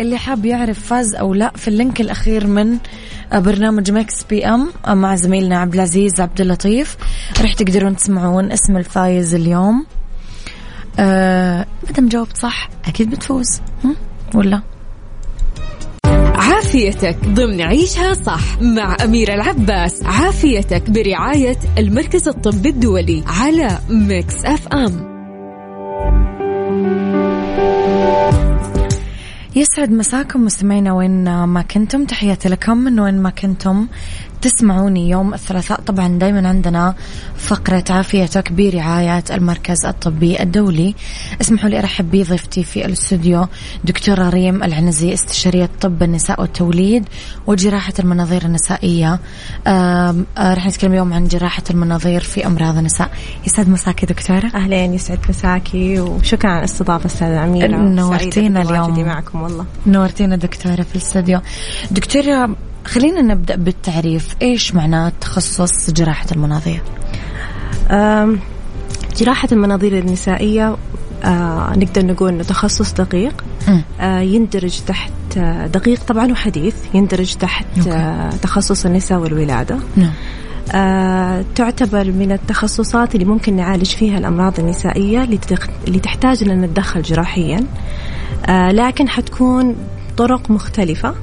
اللي 0.00 0.18
حاب 0.18 0.46
يعرف 0.46 0.86
فاز 0.86 1.14
أو 1.14 1.34
لا 1.34 1.52
في 1.56 1.68
اللينك 1.68 2.00
الأخير 2.00 2.46
من 2.46 2.78
برنامج 3.34 3.90
ميكس 3.90 4.24
أف 4.24 4.46
أم 4.46 4.70
مع 4.88 5.16
زميلنا 5.16 5.58
عبد 5.58 5.74
العزيز 5.74 6.20
عبد 6.20 6.40
اللطيف. 6.40 6.96
راح 7.40 7.52
تقدرون 7.52 7.96
تسمعون 7.96 8.52
اسم 8.52 8.76
الفايز 8.76 9.34
اليوم. 9.34 9.86
آه 10.98 11.66
مدام 11.90 12.08
جاوبت 12.08 12.36
صح 12.36 12.68
أكيد 12.86 13.10
بتفوز؟ 13.10 13.60
ولا؟ 14.34 14.62
عافيتك 16.34 17.16
ضمن 17.24 17.60
عيشها 17.60 18.14
صح 18.14 18.60
مع 18.60 18.96
أميرة 19.04 19.34
العباس. 19.34 20.02
عافيتك 20.04 20.90
برعاية 20.90 21.58
المركز 21.78 22.28
الطبي 22.28 22.68
الدولي 22.68 23.24
على 23.26 23.78
ميكس 23.90 24.44
أف 24.44 24.68
أم. 24.68 25.09
يسعد 29.56 29.90
مساكم 29.90 30.44
مستمعينا 30.44 30.92
وين 30.92 31.44
ما 31.44 31.62
كنتم. 31.62 32.04
تحياتي 32.04 32.48
لكم 32.48 32.76
من 32.76 33.00
وين 33.00 33.22
ما 33.22 33.30
كنتم. 33.30 33.86
تسمعوني 34.42 35.10
يوم 35.10 35.34
الثلاثاء. 35.34 35.80
طبعا 35.80 36.18
دايما 36.18 36.48
عندنا 36.48 36.94
فقرة 37.36 37.84
عافيتك 37.90 38.52
برعاية 38.52 39.24
المركز 39.30 39.86
الطبي 39.86 40.42
الدولي. 40.42 40.94
اسمحوا 41.40 41.68
لي 41.68 41.78
أرحب 41.78 42.10
بضيفتي 42.10 42.64
في 42.64 42.84
الاستوديو 42.86 43.46
دكتورة 43.84 44.28
ريم 44.28 44.62
العنزي 44.62 45.14
استشارية 45.14 45.70
طب 45.80 46.02
النساء 46.02 46.40
والتوليد 46.40 47.04
وجراحة 47.46 47.92
المناظير 47.98 48.44
النسائية. 48.44 49.20
آه، 49.66 50.14
رح 50.38 50.66
نتكلم 50.66 50.92
اليوم 50.92 51.12
عن 51.12 51.28
جراحة 51.28 51.62
المناظير 51.70 52.20
في 52.20 52.46
أمراض 52.46 52.76
النساء. 52.76 53.10
يسعد 53.46 53.68
مساكي 53.68 54.06
دكتورة. 54.06 54.50
أهلين 54.54 54.94
يسعد 54.94 55.18
مساكي 55.28 56.00
وشكرا 56.00 56.50
على 56.50 56.58
الاستضافة 56.58 57.06
أستاذة 57.06 57.44
أميرة. 57.44 57.76
نورتينا 57.76 58.62
اليوم. 58.62 59.04
معكم 59.04 59.42
والله. 59.42 59.66
نورتينا 59.86 60.36
دكتورة 60.36 60.82
في 60.82 60.94
الاستوديو. 60.94 61.40
دكتورة 61.90 62.56
خلينا 62.84 63.22
نبدأ 63.22 63.56
بالتعريف. 63.56 64.36
إيش 64.42 64.74
معنى 64.74 65.12
تخصص 65.20 65.90
جراحة 65.90 66.26
المناظير؟ 66.32 66.82
أم، 67.90 68.38
جراحة 69.16 69.48
المناظير 69.52 69.98
النسائية 69.98 70.76
آه 71.24 71.72
نقدر 71.76 72.06
نقول 72.06 72.28
إنه 72.28 72.42
تخصص 72.42 72.92
دقيق. 72.92 73.44
آه 74.00 74.20
يندرج 74.20 74.80
تحت 74.86 75.12
آه 75.36 75.66
دقيق 75.66 76.00
طبعا 76.04 76.32
وحديث. 76.32 76.74
يندرج 76.94 77.34
تحت. 77.34 77.66
آه 77.88 78.30
تخصص 78.30 78.86
النساء 78.86 79.18
والولادة. 79.18 79.78
نعم. 79.96 80.12
آه 80.72 81.44
تعتبر 81.54 82.04
من 82.04 82.32
التخصصات 82.32 83.14
اللي 83.14 83.26
ممكن 83.26 83.56
نعالج 83.56 83.90
فيها 83.90 84.18
الأمراض 84.18 84.60
النسائية 84.60 85.24
اللي, 85.24 86.00
تحتاج 86.00 86.42
أن 86.42 86.60
نتدخل 86.60 87.02
جراحيا. 87.02 87.64
آه 88.46 88.72
لكن 88.72 89.08
حتكون 89.08 89.76
طرق 90.16 90.50
مختلفة. 90.50 91.08
آه 91.08 91.14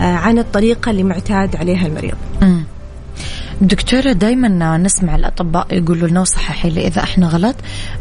عن 0.00 0.38
الطريقة 0.38 0.90
اللي 0.90 1.02
معتاد 1.02 1.56
عليها 1.56 1.86
المريض. 1.86 2.14
دكتورة 3.60 4.12
دايما 4.12 4.78
نسمع 4.78 5.16
الأطباء 5.16 5.66
يقولوا 5.70 6.08
لنا 6.08 6.20
وصححي 6.20 6.70
لي 6.70 6.86
إذا 6.86 7.02
إحنا 7.02 7.26
غلط 7.26 7.56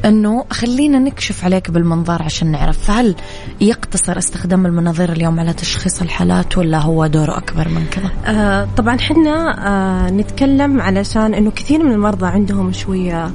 إنه 0.06 0.46
خلينا 0.52 1.00
نكشف 1.00 1.46
عليك 1.46 1.72
بالمنظار 1.72 2.24
عشان 2.24 2.52
نعرف 2.52 2.78
فهل 2.86 3.16
يقتصر 3.62 4.18
استخدام 4.18 4.66
المناظير 4.66 5.12
اليوم 5.12 5.40
على 5.40 5.54
تشخيص 5.54 6.02
الحالات 6.02 6.58
ولا 6.58 6.80
هو 6.80 7.06
دوره 7.08 7.38
أكبر 7.38 7.68
من 7.68 7.86
كذا؟ 7.92 8.12
آه 8.36 8.68
طبعا 8.78 8.98
حنا 8.98 9.68
آه 9.68 10.10
نتكلم 10.10 10.82
علشان 10.82 11.34
إنه 11.34 11.52
كثير 11.52 11.84
من 11.84 11.92
المرضى 11.92 12.26
عندهم 12.26 12.72
شوية 12.72 13.26
آه 13.26 13.32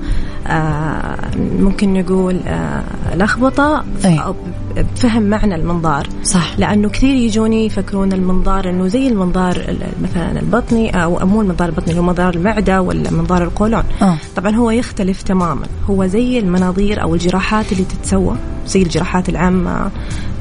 ممكن 1.37 1.93
نقول 1.95 2.41
آه 2.47 2.83
لخبطة 3.15 3.85
أي. 4.05 4.19
أو 4.19 4.35
بفهم 4.77 5.23
معنى 5.23 5.55
المنظار. 5.55 6.07
صح. 6.23 6.55
لأنه 6.59 6.89
كثير 6.89 7.17
يجوني 7.17 7.67
يفكرون 7.67 8.13
المنظار 8.13 8.71
إنه 8.71 8.87
زي 8.87 9.09
المنظار 9.09 9.57
ال- 9.57 9.87
مثلا 10.03 10.41
البطني 10.41 11.03
أو 11.05 11.27
مو 11.27 11.41
المنظار 11.43 11.69
البطني 11.69 11.99
هو 11.99 12.03
منظار 12.03 12.35
المعدة 12.35 12.83
ولا 12.83 13.11
منظار 13.11 13.45
القولون. 13.45 13.83
آه. 14.03 14.17
طبعا 14.37 14.57
هو 14.57 14.71
يختلف 14.71 15.23
تماما. 15.23 15.67
هو 15.91 16.07
زي 16.07 16.39
المناظير 16.39 17.03
أو 17.03 17.15
الجراحات 17.15 17.73
اللي 17.73 17.85
تتسوى 17.85 18.37
زي 18.67 18.83
الجراحات 18.83 19.29
العامة 19.29 19.91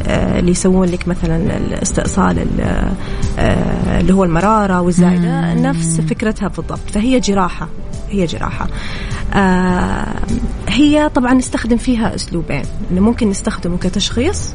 آه، 0.08 0.40
اللي 0.40 0.52
يسوون 0.52 0.88
لك 0.88 1.08
مثلا 1.08 1.58
الاستئصال 1.58 2.40
ال- 2.40 2.92
آه، 3.40 4.00
اللي 4.00 4.14
هو 4.14 4.24
المرارة 4.24 4.82
والزايده 4.82 5.54
نفس 5.54 6.02
فكرتها 6.02 6.48
بالضبط. 6.48 6.80
فهي 6.94 7.20
جراحة 7.20 7.68
هي 8.10 8.26
جراحة. 8.26 8.66
آه، 8.66 8.70
هي 10.68 11.10
طبعا 11.16 11.34
نستخدم 11.34 11.78
فيها 11.78 12.16
أسلوبين 12.16 12.64
إنه 12.92 13.02
ممكن 13.02 13.30
نستخدمه 13.30 13.78
كتشخيص 13.78 14.54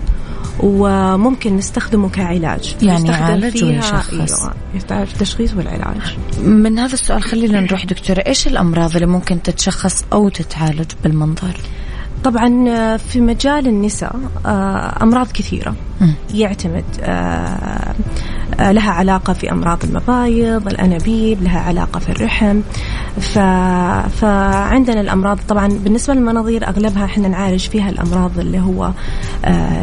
وممكن 0.61 1.57
نستخدمه 1.57 2.09
كعلاج 2.09 2.77
يعني 2.83 3.09
يعالج 3.09 3.65
ويشخص. 3.65 4.13
أيوه 4.13 5.03
التشخيص 5.03 5.55
والعلاج 5.55 6.17
من 6.43 6.79
هذا 6.79 6.95
السؤال 6.95 7.23
خلينا 7.23 7.61
نروح 7.61 7.87
دكتورة 7.87 8.19
إيش 8.27 8.47
الأمراض 8.47 8.95
اللي 8.95 9.07
ممكن 9.07 9.43
تتشخص 9.43 10.05
أو 10.13 10.29
تتعالج 10.29 10.91
بالمنظار؟ 11.05 11.57
طبعا 12.25 12.69
آه، 12.69 12.97
في 12.97 13.21
مجال 13.21 13.69
النساء 13.69 14.17
آه، 14.47 15.03
أمراض 15.03 15.27
كثيرة. 15.33 15.75
يعتمد 16.35 16.85
آه، 17.01 17.95
لها 18.61 18.91
علاقة 18.91 19.33
في 19.33 19.53
أمراض 19.53 19.85
المبايض 19.85 20.69
الأنابيب 20.69 21.43
لها 21.43 21.61
علاقة 21.61 22.01
في 22.01 22.09
الرحم. 22.13 22.61
ف... 23.21 23.39
فعندنا 24.21 25.01
الأمراض 25.01 25.39
طبعا 25.49 25.69
بالنسبة 25.69 26.15
للمناظير 26.15 26.69
أغلبها 26.69 27.05
إحنا 27.05 27.29
نعالج 27.29 27.69
فيها 27.69 27.91
الأمراض 27.91 28.39
اللي 28.39 28.61
هو 28.61 28.91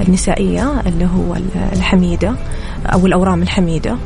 النسائية 0.08 0.82
اللي 0.86 1.06
هو 1.06 1.38
الحميدة 1.73 2.36
أو 2.93 3.06
الأورام 3.06 3.41
الحميدة. 3.41 3.97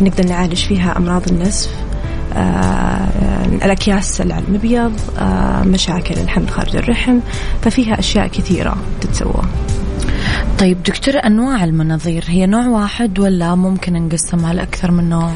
نقدر 0.00 0.26
نعالج 0.28 0.64
فيها 0.64 0.96
أمراض 0.98 1.22
النسف. 1.28 1.70
آه، 1.70 1.89
الأكياس 3.64 4.20
على 4.20 4.38
المبيض 4.48 4.92
آه، 5.18 5.62
مشاكل 5.62 6.14
الحمل 6.14 6.50
خارج 6.50 6.76
الرحم 6.76 7.18
ففيها 7.62 7.98
أشياء 7.98 8.26
كثيرة 8.26 8.76
تتسوى. 9.00 9.42
طيب 10.58 10.82
دكتورة 10.82 11.16
أنواع 11.18 11.64
المناظير 11.64 12.24
هي 12.28 12.46
نوع 12.46 12.66
واحد 12.66 13.18
ولا 13.18 13.54
ممكن 13.54 13.92
نقسمها 13.92 14.52
لأكثر 14.54 14.90
من 14.90 15.08
نوع؟ 15.08 15.30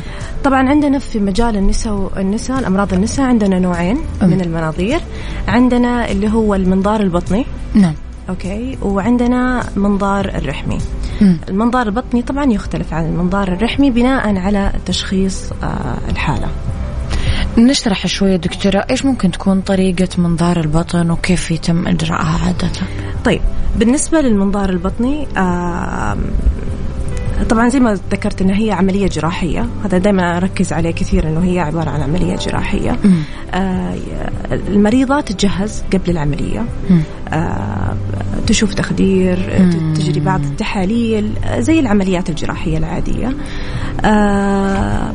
طبعا 0.45 0.69
عندنا 0.69 0.99
في 0.99 1.21
مجال 1.21 1.57
النساء 1.57 2.11
النساء 2.17 2.59
الأمراض 2.59 2.95
النساء 2.95 3.27
عندنا 3.27 3.59
نوعين 3.59 3.99
من 4.23 4.41
المناظير. 4.41 5.01
عندنا 5.49 6.11
اللي 6.11 6.33
هو 6.33 6.55
المنظار 6.55 7.01
البطني. 7.01 7.47
نعم. 7.75 7.95
أوكي. 8.29 8.79
وعندنا 8.83 9.65
منظار 9.77 10.29
الرحمي. 10.29 10.79
مم. 11.21 11.39
المنظار 11.49 11.87
البطني 11.87 12.23
طبعا 12.23 12.53
يختلف 12.53 12.95
عن 12.95 13.07
المنظار 13.07 13.53
الرحمي 13.53 13.91
بناء 13.91 14.39
على 14.39 14.73
تشخيص 14.87 15.53
آه، 15.63 15.99
الحالة. 16.11 16.49
نشرح 17.59 18.07
شوية 18.07 18.37
دكتورة 18.37 18.87
إيش 18.91 19.05
ممكن 19.05 19.31
تكون 19.31 19.61
طريقة 19.61 20.09
منظار 20.19 20.61
البطن 20.61 21.11
وكيف 21.11 21.51
يتم 21.51 21.89
إجراءها 21.89 22.47
عادة 22.47 22.71
طيب 23.25 23.41
بالنسبة 23.79 24.21
للمنظار 24.21 24.71
البطني 24.71 25.27
آه 25.37 26.17
طبعا 27.51 27.69
زي 27.69 27.81
ما 27.81 27.99
ذكرت 28.11 28.43
انها 28.43 28.59
هي 28.59 28.73
عملية 28.73 29.07
جراحية 29.07 29.69
هذا 29.85 29.99
دائما 29.99 30.37
أركز 30.37 30.73
عليه 30.73 30.91
كثير 30.91 31.29
إنه 31.29 31.45
هي 31.45 31.59
عبارة 31.59 31.91
عن 31.91 32.01
عملية 32.03 32.37
جراحية. 32.37 32.99
آه 33.55 33.95
المريضة 34.53 35.21
تتجهز 35.21 35.83
قبل 35.93 36.11
العملية. 36.11 36.65
آه 37.29 37.97
تشوف 38.47 38.75
تخدير 38.75 39.37
تجري 39.95 40.21
بعض 40.21 40.41
التحاليل 40.45 41.31
زي 41.59 41.81
العمليات 41.81 42.31
الجراحية 42.31 42.79
العادية. 42.79 43.33
آه 44.05 45.13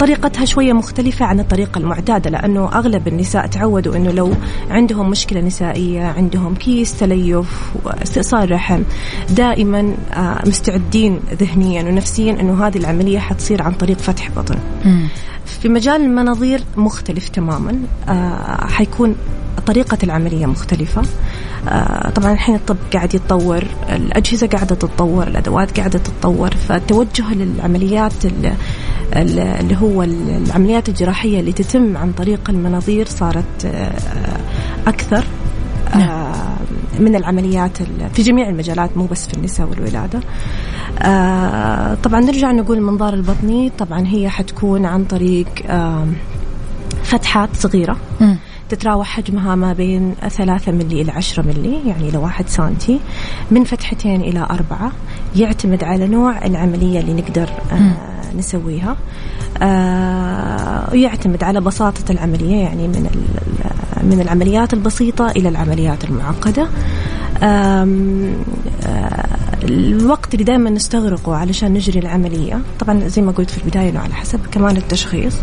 طريقتها 0.00 0.44
شوية 0.44 0.72
مختلفة 0.72 1.24
عن 1.24 1.40
الطريقة 1.40 1.78
المعتادة 1.78 2.30
لأنه 2.30 2.68
أغلب 2.72 3.08
النساء 3.08 3.46
تعودوا 3.46 3.96
أنه 3.96 4.10
لو 4.10 4.32
عندهم 4.70 5.10
مشكلة 5.10 5.40
نسائية 5.40 6.04
عندهم 6.04 6.54
كيس 6.54 6.98
تليف 6.98 7.72
واستئصال 7.84 8.52
رحم 8.52 8.82
دائما 9.30 9.94
آه، 10.12 10.42
مستعدين 10.46 11.20
ذهنيا 11.40 11.82
ونفسيا 11.82 12.32
أنه 12.40 12.66
هذه 12.66 12.78
العملية 12.78 13.18
حتصير 13.18 13.62
عن 13.62 13.72
طريق 13.72 13.98
فتح 13.98 14.30
بطن. 14.30 14.56
في 15.60 15.68
مجال 15.68 16.00
المناظير 16.00 16.60
مختلف 16.76 17.28
تماما 17.28 17.78
آه، 18.08 18.66
حيكون 18.66 19.16
طريقة 19.66 19.98
العملية 20.02 20.46
مختلفة. 20.46 21.02
آه، 21.68 22.10
طبعا 22.10 22.32
الحين 22.32 22.54
الطب 22.54 22.76
قاعد 22.92 23.14
يتطور 23.14 23.64
الأجهزة 23.88 24.46
قاعدة 24.46 24.74
تتطور 24.74 25.26
الأدوات 25.26 25.78
قاعدة 25.78 25.98
تتطور 25.98 26.50
فالتوجه 26.68 27.34
للعمليات 27.34 28.12
اللي 29.16 29.76
هو 29.82 30.02
العمليات 30.02 30.88
الجراحية 30.88 31.40
اللي 31.40 31.52
تتم 31.52 31.96
عن 31.96 32.12
طريق 32.12 32.50
المناظير 32.50 33.06
صارت 33.06 33.64
آه، 33.64 33.92
أكثر 34.86 35.24
نعم. 35.94 36.32
من 36.98 37.16
العمليات 37.16 37.78
في 38.14 38.22
جميع 38.22 38.48
المجالات 38.48 38.96
مو 38.96 39.06
بس 39.06 39.26
في 39.26 39.34
النساء 39.34 39.68
والولادة. 39.68 40.20
طبعا 42.02 42.20
نرجع 42.20 42.52
نقول 42.52 42.78
المنظار 42.78 43.14
البطني 43.14 43.70
طبعا 43.78 44.06
هي 44.06 44.28
حتكون 44.28 44.86
عن 44.86 45.04
طريق 45.04 45.46
فتحات 47.02 47.56
صغيرة. 47.56 47.96
تتراوح 48.68 49.06
حجمها 49.08 49.54
ما 49.54 49.72
بين 49.72 50.14
ثلاثة 50.28 50.72
ملي 50.72 51.02
إلى 51.02 51.12
عشرة 51.12 51.42
ملي 51.42 51.88
يعني 51.88 52.08
إلى 52.08 52.18
واحد 52.18 52.48
سنتي. 52.48 53.00
من 53.50 53.64
فتحتين 53.64 54.20
إلى 54.20 54.46
أربعة 54.50 54.92
يعتمد 55.36 55.84
على 55.84 56.06
نوع 56.06 56.46
العملية 56.46 57.00
اللي 57.00 57.14
نقدر 57.14 57.48
آه 57.72 58.11
نسويها. 58.36 58.96
آه 59.62 60.92
ويعتمد 60.92 61.44
على 61.44 61.60
بساطة 61.60 62.12
العملية 62.12 62.56
يعني 62.56 62.88
من 62.88 63.10
من 64.02 64.20
العمليات 64.20 64.72
البسيطة 64.74 65.30
إلى 65.30 65.48
العمليات 65.48 66.04
المعقدة. 66.04 66.68
آه 67.42 67.88
الوقت 69.64 70.34
اللي 70.34 70.44
دائما 70.44 70.70
نستغرقه 70.70 71.36
علشان 71.36 71.72
نجري 71.72 71.98
العملية 71.98 72.60
طبعا 72.80 73.08
زي 73.08 73.22
ما 73.22 73.32
قلت 73.32 73.50
في 73.50 73.58
البداية 73.58 73.90
إنه 73.90 74.00
على 74.00 74.14
حسب 74.14 74.40
كمان 74.52 74.76
التشخيص 74.76 75.34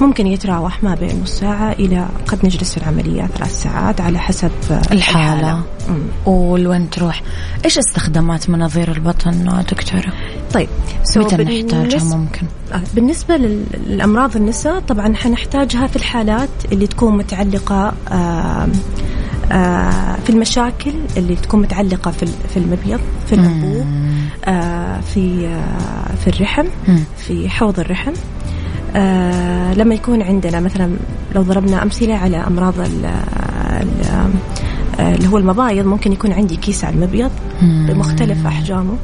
ممكن 0.00 0.26
يتراوح 0.26 0.82
ما 0.82 0.94
بين 0.94 1.22
نص 1.22 1.30
ساعة 1.30 1.72
إلى 1.72 2.06
قد 2.26 2.46
نجلس 2.46 2.70
في 2.72 2.76
العملية 2.76 3.26
ثلاث 3.26 3.62
ساعات 3.62 4.00
على 4.00 4.18
حسب 4.18 4.50
الحالة, 4.70 4.92
الحالة. 4.92 5.62
ولوين 6.26 6.90
تروح؟ 6.90 7.22
إيش 7.64 7.78
استخدامات 7.78 8.50
مناظير 8.50 8.92
البطن 8.92 9.62
دكتورة؟ 9.70 10.12
طيب 10.54 10.68
متى 11.16 11.36
نحتاجها 11.62 12.16
ممكن؟ 12.16 12.46
آه، 12.72 12.80
بالنسبة 12.94 13.36
للأمراض 13.36 14.36
النساء 14.36 14.80
طبعا 14.80 15.14
حنحتاجها 15.14 15.86
في 15.86 15.96
الحالات 15.96 16.48
اللي 16.72 16.86
تكون 16.86 17.16
متعلقة 17.16 17.92
آه 18.10 18.68
آه 19.52 20.16
في 20.24 20.30
المشاكل 20.30 20.92
اللي 21.16 21.36
تكون 21.36 21.60
متعلقة 21.62 22.10
في 22.10 22.26
في 22.26 22.56
المبيض 22.56 23.00
في 23.26 23.32
الأنبوب 23.34 23.86
آه 24.44 25.00
في 25.00 25.46
آه 25.46 26.14
في 26.24 26.28
الرحم 26.36 26.64
في 27.16 27.48
حوض 27.48 27.80
الرحم. 27.80 28.12
آه 28.96 29.74
لما 29.74 29.94
يكون 29.94 30.22
عندنا 30.22 30.60
مثلا 30.60 30.96
لو 31.34 31.42
ضربنا 31.42 31.82
أمثلة 31.82 32.14
على 32.14 32.36
أمراض 32.36 32.74
اللي 35.00 35.28
هو 35.28 35.38
المبايض 35.38 35.86
ممكن 35.86 36.12
يكون 36.12 36.32
عندي 36.32 36.56
كيس 36.56 36.84
على 36.84 36.94
المبيض 36.94 37.30
بمختلف 37.62 38.46
أحجامه. 38.46 38.96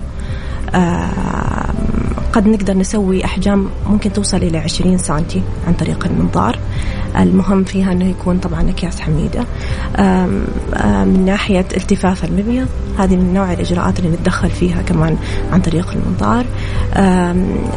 قد 2.32 2.48
نقدر 2.48 2.76
نسوي 2.76 3.24
أحجام 3.24 3.68
ممكن 3.86 4.12
توصل 4.12 4.36
إلى 4.36 4.58
20 4.58 4.98
سنتي 4.98 5.42
عن 5.66 5.72
طريق 5.74 6.06
المنظار. 6.06 6.58
المهم 7.18 7.64
فيها 7.64 7.92
أنه 7.92 8.04
يكون 8.04 8.38
طبعا 8.38 8.70
أكياس 8.70 9.00
حميدة. 9.00 9.44
من 11.04 11.24
ناحية 11.24 11.66
التفاف 11.76 12.24
المبيض 12.24 12.68
هذه 12.98 13.16
من 13.16 13.34
نوع 13.34 13.52
الإجراءات 13.52 13.98
اللي 13.98 14.10
نتدخل 14.10 14.50
فيها 14.50 14.82
كمان 14.82 15.16
عن 15.52 15.60
طريق 15.60 15.94
المنظار. 15.94 16.46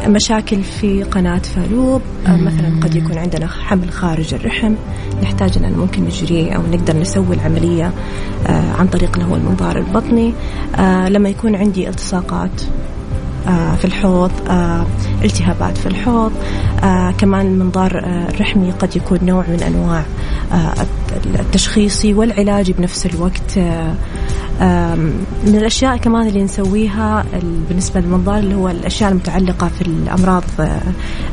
مشاكل 0.08 0.62
في 0.62 1.02
قناة 1.02 1.38
فالوب 1.38 2.02
مثلا 2.26 2.80
قد 2.82 2.94
يكون 2.94 3.18
عندنا 3.18 3.46
حمل 3.46 3.90
خارج 3.90 4.34
الرحم. 4.34 4.74
نحتاج 5.22 5.58
أن 5.58 5.72
ممكن 5.72 6.04
نجريه 6.04 6.52
أو 6.52 6.62
نقدر 6.72 6.96
نسوي 6.96 7.36
العملية 7.36 7.92
عن 8.48 8.86
طريق 8.86 9.18
اللي 9.18 9.30
هو 9.30 9.36
المنظار 9.36 9.78
البطني. 9.78 10.32
لما 11.08 11.28
يكون 11.28 11.56
عندي 11.56 11.88
التصاقات 11.88 12.62
آه، 12.62 12.75
في 13.76 13.84
الحوض 13.84 14.30
آه، 14.48 14.86
التهابات 15.24 15.78
في 15.78 15.86
الحوض 15.86 16.32
آه، 16.82 17.10
كمان 17.10 17.46
المنظار 17.46 17.98
الرحمي 18.28 18.70
قد 18.70 18.96
يكون 18.96 19.18
نوع 19.22 19.44
من 19.48 19.62
أنواع 19.62 20.04
التشخيصي 21.40 22.14
والعلاجي 22.14 22.72
بنفس 22.72 23.06
الوقت. 23.06 23.58
من 25.46 25.54
الأشياء 25.54 25.96
كمان 25.96 26.28
اللي 26.28 26.42
نسويها 26.42 27.24
بالنسبة 27.68 28.00
للمنظار 28.00 28.38
اللي 28.38 28.54
هو 28.54 28.68
الأشياء 28.68 29.10
المتعلقة 29.10 29.68
في 29.68 29.82
الأمراض 29.82 30.42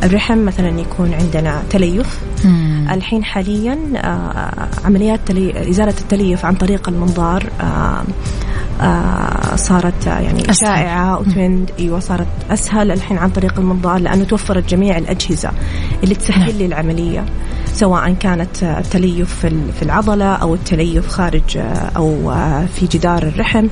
الرحم 0.04 0.38
مثلا 0.46 0.80
يكون 0.80 1.14
عندنا 1.14 1.64
تليف. 1.70 2.20
الحين 2.92 3.24
حاليا 3.24 3.78
عمليات 4.86 5.20
تلي... 5.26 5.70
إزالة 5.70 5.94
التليف 6.02 6.46
عن 6.46 6.56
طريق 6.56 6.90
المنظار 6.90 7.44
آه 8.82 9.56
صارت 9.56 10.06
يعني 10.08 10.42
أسهل. 10.42 10.56
شائعة 10.56 11.20
وترند. 11.20 11.72
أيوه 11.80 12.00
صارت 12.00 12.28
أسهل 12.52 12.92
الحين 12.92 13.18
عن 13.18 13.30
طريق 13.30 13.60
المنظار 13.60 14.00
لأنه 14.00 14.24
توفرت 14.24 14.70
جميع 14.70 14.98
الأجهزة 14.98 15.52
اللي 16.04 16.16
تسهل 16.16 16.40
نعم. 16.40 16.58
لي 16.58 16.66
العملية 16.66 17.26
سواء 17.74 18.14
كانت 18.14 18.64
التليف 18.64 19.46
في 19.80 19.82
العضلة 19.82 20.34
أو 20.36 20.54
التليف 20.54 21.08
خارج 21.08 21.58
آه، 21.58 21.92
أو 21.98 22.32
آه، 22.32 22.66
في 22.66 22.88
جدار 22.88 23.24
الرحم. 23.24 23.68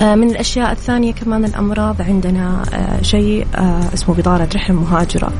من 0.00 0.30
الأشياء 0.30 0.72
الثانية 0.72 1.12
كمان 1.12 1.44
الأمراض 1.44 2.02
عندنا 2.02 2.62
شيء 3.02 3.46
اسمه 3.94 4.14
بطانة 4.14 4.48
رحم 4.54 4.74
مهاجرة. 4.74 5.32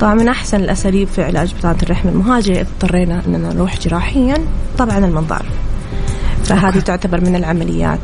طبعا 0.00 0.14
من 0.14 0.28
أحسن 0.28 0.60
الأساليب 0.60 1.08
في 1.08 1.22
علاج 1.22 1.54
بطانة 1.58 1.78
الرحم 1.82 2.08
المهاجرة 2.08 2.54
إذا 2.54 2.60
اضطرينا 2.60 3.22
أننا 3.26 3.52
نروح 3.52 3.78
جراحيا 3.78 4.34
طبعا 4.78 4.98
المنظار. 4.98 5.46
فهذه 6.46 6.80
تعتبر 6.80 7.20
من 7.20 7.36
العمليات 7.36 8.00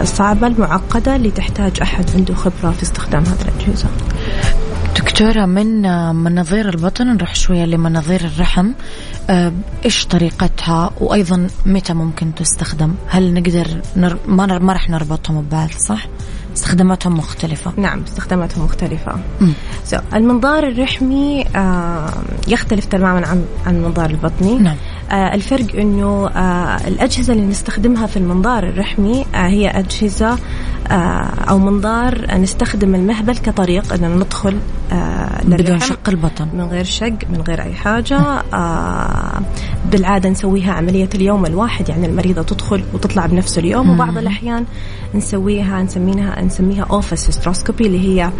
الصعبة 0.00 0.46
المعقدة 0.46 1.16
اللي 1.16 1.30
تحتاج 1.30 1.80
أحد 1.82 2.04
عنده 2.14 2.34
خبرة 2.34 2.70
في 2.70 2.82
استخدام 2.82 3.22
هذه 3.22 3.42
الأجهزة. 3.48 3.88
دكتورة 4.96 5.46
من 5.46 5.82
مناظير 6.14 6.68
البطن 6.68 7.06
نروح 7.06 7.34
شوية 7.34 7.64
لمناظير 7.64 8.20
الرحم. 8.20 8.70
آه، 9.30 9.52
إيش 9.84 10.06
طريقتها؟ 10.06 10.90
وأيضا 11.00 11.46
متى 11.66 11.94
ممكن 11.94 12.34
تستخدم؟ 12.34 12.94
هل 13.08 13.34
نقدر 13.34 13.66
نر... 13.96 14.18
ما, 14.26 14.46
نر... 14.46 14.62
ما 14.62 14.72
رح 14.72 14.90
نربطهم 14.90 15.42
ببعض 15.42 15.70
صح؟ 15.70 16.06
استخداماتهم 16.56 17.14
مختلفة. 17.18 17.72
نعم 17.76 18.02
استخداماتهم 18.02 18.64
مختلفة. 18.64 19.12
so, 19.90 19.98
المنظار 20.14 20.68
الرحمي 20.68 21.44
آه 21.56 22.10
يختلف 22.48 22.84
تماما 22.84 23.26
عن 23.26 23.44
عن 23.66 23.76
المنظار 23.76 24.10
البطني. 24.10 24.58
نعم. 24.58 24.76
آه 25.10 25.34
الفرق 25.34 25.76
إنه 25.76 26.28
آه 26.28 26.88
الأجهزة 26.88 27.32
اللي 27.32 27.46
نستخدمها 27.46 28.06
في 28.06 28.16
المنظار 28.16 28.68
الرحمي 28.68 29.24
آه 29.34 29.46
هي 29.48 29.68
أجهزة 29.68 30.38
أو 31.48 31.58
منظار 31.58 32.38
نستخدم 32.38 32.94
المهبل 32.94 33.36
كطريق 33.36 33.92
اننا 33.92 34.16
ندخل 34.16 34.56
بدون 35.44 35.78
شق 35.80 36.08
البطن. 36.08 36.48
من 36.54 36.60
غير 36.64 36.84
شق 36.84 37.18
من 37.30 37.40
غير 37.48 37.62
أي 37.62 37.74
حاجة. 37.74 38.42
بالعادة 39.92 40.28
نسويها 40.28 40.72
عملية 40.72 41.08
اليوم 41.14 41.46
الواحد 41.46 41.88
يعني 41.88 42.06
المريضة 42.06 42.42
تدخل 42.42 42.82
وتطلع 42.94 43.26
بنفس 43.26 43.58
اليوم. 43.58 43.90
وبعض 43.90 44.18
الأحيان 44.18 44.64
نسويها 45.14 45.82
نسميها 45.82 46.42
نسميها 46.42 46.86
office 46.90 47.28
hysteroscopy 47.28 47.86
اللي 47.86 48.08
هي 48.08 48.30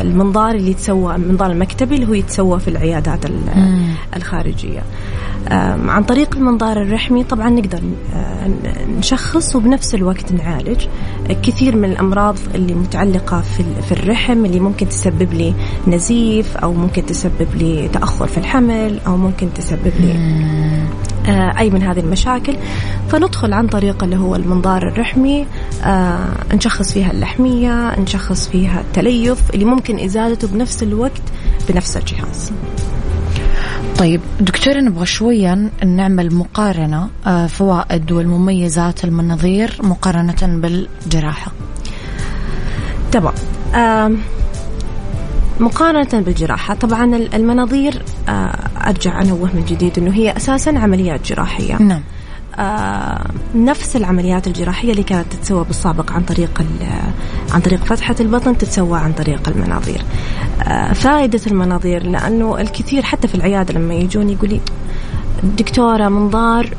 المنظار 0.00 0.54
اللي 0.54 0.70
يتسوى 0.70 1.14
المنظار 1.14 1.50
المكتبي 1.52 1.94
اللي 1.94 2.08
هو 2.08 2.14
يتسوى 2.14 2.60
في 2.60 2.68
العيادات 2.68 3.24
الخارجية. 4.16 4.82
عن 5.88 6.04
طريق 6.04 6.36
المنظار 6.36 6.82
الرحمي 6.82 7.24
طبعا 7.24 7.50
نقدر 7.50 7.80
نشخص 8.98 9.56
وبنفس 9.56 9.94
الوقت 9.94 10.32
نعالج 10.32 10.86
كثير 11.42 11.76
من 11.76 11.84
الأمراض 11.84 12.36
اللي 12.54 12.74
متعلقة 12.74 13.40
في 13.88 13.92
الرحم 13.92 14.44
اللي 14.44 14.60
ممكن 14.60 14.88
تسبب 14.88 15.34
لي 15.34 15.54
نزيف 15.86 16.56
أو 16.56 16.72
ممكن 16.72 17.06
تسبب 17.06 17.48
لي 17.54 17.88
تأخر 17.88 18.26
في 18.26 18.38
الحمل 18.38 19.00
أو 19.06 19.16
ممكن 19.16 19.48
تسبب 19.54 19.92
لي 20.00 20.12
آه، 21.28 21.58
أي 21.58 21.70
من 21.70 21.82
هذه 21.82 22.00
المشاكل. 22.00 22.56
فندخل 23.08 23.52
عن 23.52 23.66
طريق 23.66 24.04
اللي 24.04 24.16
هو 24.16 24.36
المنظار 24.36 24.88
الرحمي 24.88 25.46
آه، 25.84 26.28
نشخص 26.54 26.92
فيها 26.92 27.10
اللحمية 27.10 28.00
نشخص 28.00 28.48
فيها 28.48 28.80
التليف 28.80 29.50
اللي 29.54 29.64
ممكن 29.64 29.98
إزالته 29.98 30.48
بنفس 30.48 30.82
الوقت 30.82 31.22
بنفس 31.68 31.96
الجهاز. 31.96 32.52
طيب 33.98 34.20
دكتور 34.40 34.80
نبغى 34.80 35.06
شوية 35.06 35.70
نعمل 35.86 36.34
مقارنة 36.34 37.08
آه، 37.26 37.46
فوائد 37.46 38.12
والمميزات 38.12 39.04
المناظير 39.04 39.76
مقارنة 39.82 40.36
بالجراحة. 40.42 41.52
تمام. 43.12 43.34
مقارنة 45.60 46.24
بالجراحة 46.24 46.74
طبعا 46.74 47.16
المناظير 47.16 48.02
آه، 48.28 48.58
أرجع 48.86 49.22
أنوه 49.22 49.50
من 49.54 49.64
جديد 49.68 49.98
أنه 49.98 50.14
هي 50.14 50.36
أساسا 50.36 50.70
عمليات 50.70 51.32
جراحية. 51.32 51.82
نعم. 51.82 52.02
آه 52.58 53.26
نفس 53.54 53.96
العمليات 53.96 54.46
الجراحية 54.46 54.90
اللي 54.90 55.02
كانت 55.02 55.32
تتسوى 55.32 55.64
بالسابق 55.64 56.12
عن 56.12 56.22
طريق 56.22 56.64
عن 57.52 57.60
طريق 57.60 57.84
فتحة 57.84 58.14
البطن 58.20 58.58
تتسوى 58.58 58.98
عن 58.98 59.12
طريق 59.12 59.48
المناظير. 59.48 60.02
فائدة 60.94 61.40
المناظير 61.46 62.02
لأنه 62.02 62.60
الكثير 62.60 63.02
حتى 63.02 63.28
في 63.28 63.34
العيادة 63.34 63.74
لما 63.74 63.94
يجون 63.94 64.30
يقول 64.30 64.60
دكتورة 65.42 66.08
منظار 66.08 66.74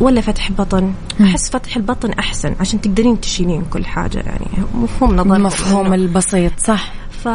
ولا 0.00 0.20
فتح 0.20 0.52
بطن. 0.52 0.92
أحس 1.20 1.50
فتح 1.50 1.76
البطن 1.76 2.10
أحسن 2.10 2.54
عشان 2.60 2.80
تقدرين 2.80 3.20
تشيلين 3.20 3.62
كل 3.72 3.84
حاجة 3.84 4.18
يعني 4.18 4.46
مفهوم 4.74 5.16
نظر 5.16 5.36
المفهوم 5.36 5.94
البسيط 5.94 6.52
صح. 6.58 6.92
ف 7.10 7.28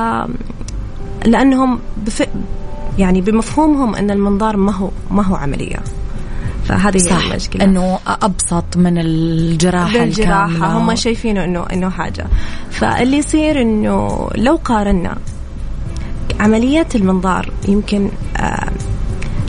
لأنهم 1.25 1.79
بف... 2.05 2.27
يعني 2.97 3.21
بمفهومهم 3.21 3.95
أن 3.95 4.11
المنظار 4.11 4.57
ما 4.57 4.71
هو 4.71 4.89
ما 5.11 5.23
هو 5.23 5.35
عملية. 5.35 5.79
فهذه 6.65 6.97
صح 6.97 7.25
هي 7.25 7.31
المشكلة. 7.31 7.63
إنه 7.63 7.99
أبسط 8.07 8.77
من 8.77 8.97
الجراحة 8.97 10.03
الجراحة. 10.03 10.77
هم 10.77 10.95
شايفينه 10.95 11.43
انه 11.43 11.65
إنه 11.73 11.89
حاجة. 11.89 12.27
فاللي 12.71 13.17
يصير 13.17 13.61
إنه 13.61 14.29
لو 14.35 14.55
قارنا 14.55 15.17
عمليات 16.39 16.95
المنظار 16.95 17.51
يمكن 17.67 18.09
آه 18.37 18.71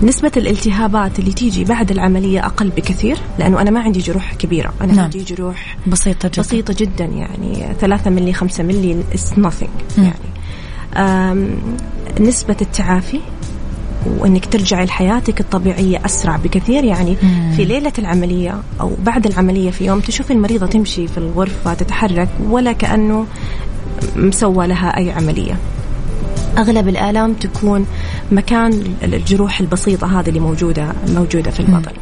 نسبة 0.02 0.32
الالتهابات 0.36 1.18
اللي 1.18 1.32
تيجي 1.32 1.64
بعد 1.64 1.90
العملية 1.90 2.46
أقل 2.46 2.68
بكثير 2.68 3.16
لأنه 3.38 3.60
أنا 3.60 3.70
ما 3.70 3.80
عندي 3.80 4.00
جروح 4.00 4.34
كبيرة. 4.34 4.72
أنا 4.80 4.92
نعم. 4.92 5.04
عندي 5.04 5.24
جروح 5.24 5.76
بسيطة 5.86 6.28
جدا. 6.28 6.42
بسيطة 6.42 6.74
جدا 6.78 7.04
يعني 7.04 7.74
ثلاثة 7.80 8.10
ملي 8.10 8.32
خمسة 8.32 8.64
ملي 8.64 9.02
is 9.14 9.44
nothing 9.44 9.98
يعني. 9.98 11.50
نسبة 12.20 12.56
التعافي 12.62 13.20
وإنك 14.18 14.46
ترجعي 14.46 14.84
لحياتك 14.84 15.40
الطبيعية 15.40 16.04
أسرع 16.04 16.36
بكثير 16.36 16.84
يعني 16.84 17.16
مم. 17.22 17.52
في 17.56 17.64
ليلة 17.64 17.92
العملية 17.98 18.60
أو 18.80 18.92
بعد 19.04 19.26
العملية 19.26 19.70
في 19.70 19.86
يوم 19.86 20.00
تشوفي 20.00 20.32
المريضة 20.32 20.66
تمشي 20.66 21.08
في 21.08 21.18
الغرفة 21.18 21.74
تتحرك 21.74 22.28
ولا 22.48 22.72
كأنه 22.72 23.26
مسوى 24.16 24.66
لها 24.66 24.96
أي 24.96 25.10
عملية. 25.10 25.56
أغلب 26.58 26.88
الآلام 26.88 27.32
تكون 27.32 27.86
مكان 28.32 28.84
الجروح 29.02 29.60
البسيطة 29.60 30.20
هذه 30.20 30.28
اللي 30.28 30.40
موجوده 30.40 30.92
موجودة 31.08 31.50
في 31.50 31.60
البطن. 31.60 31.92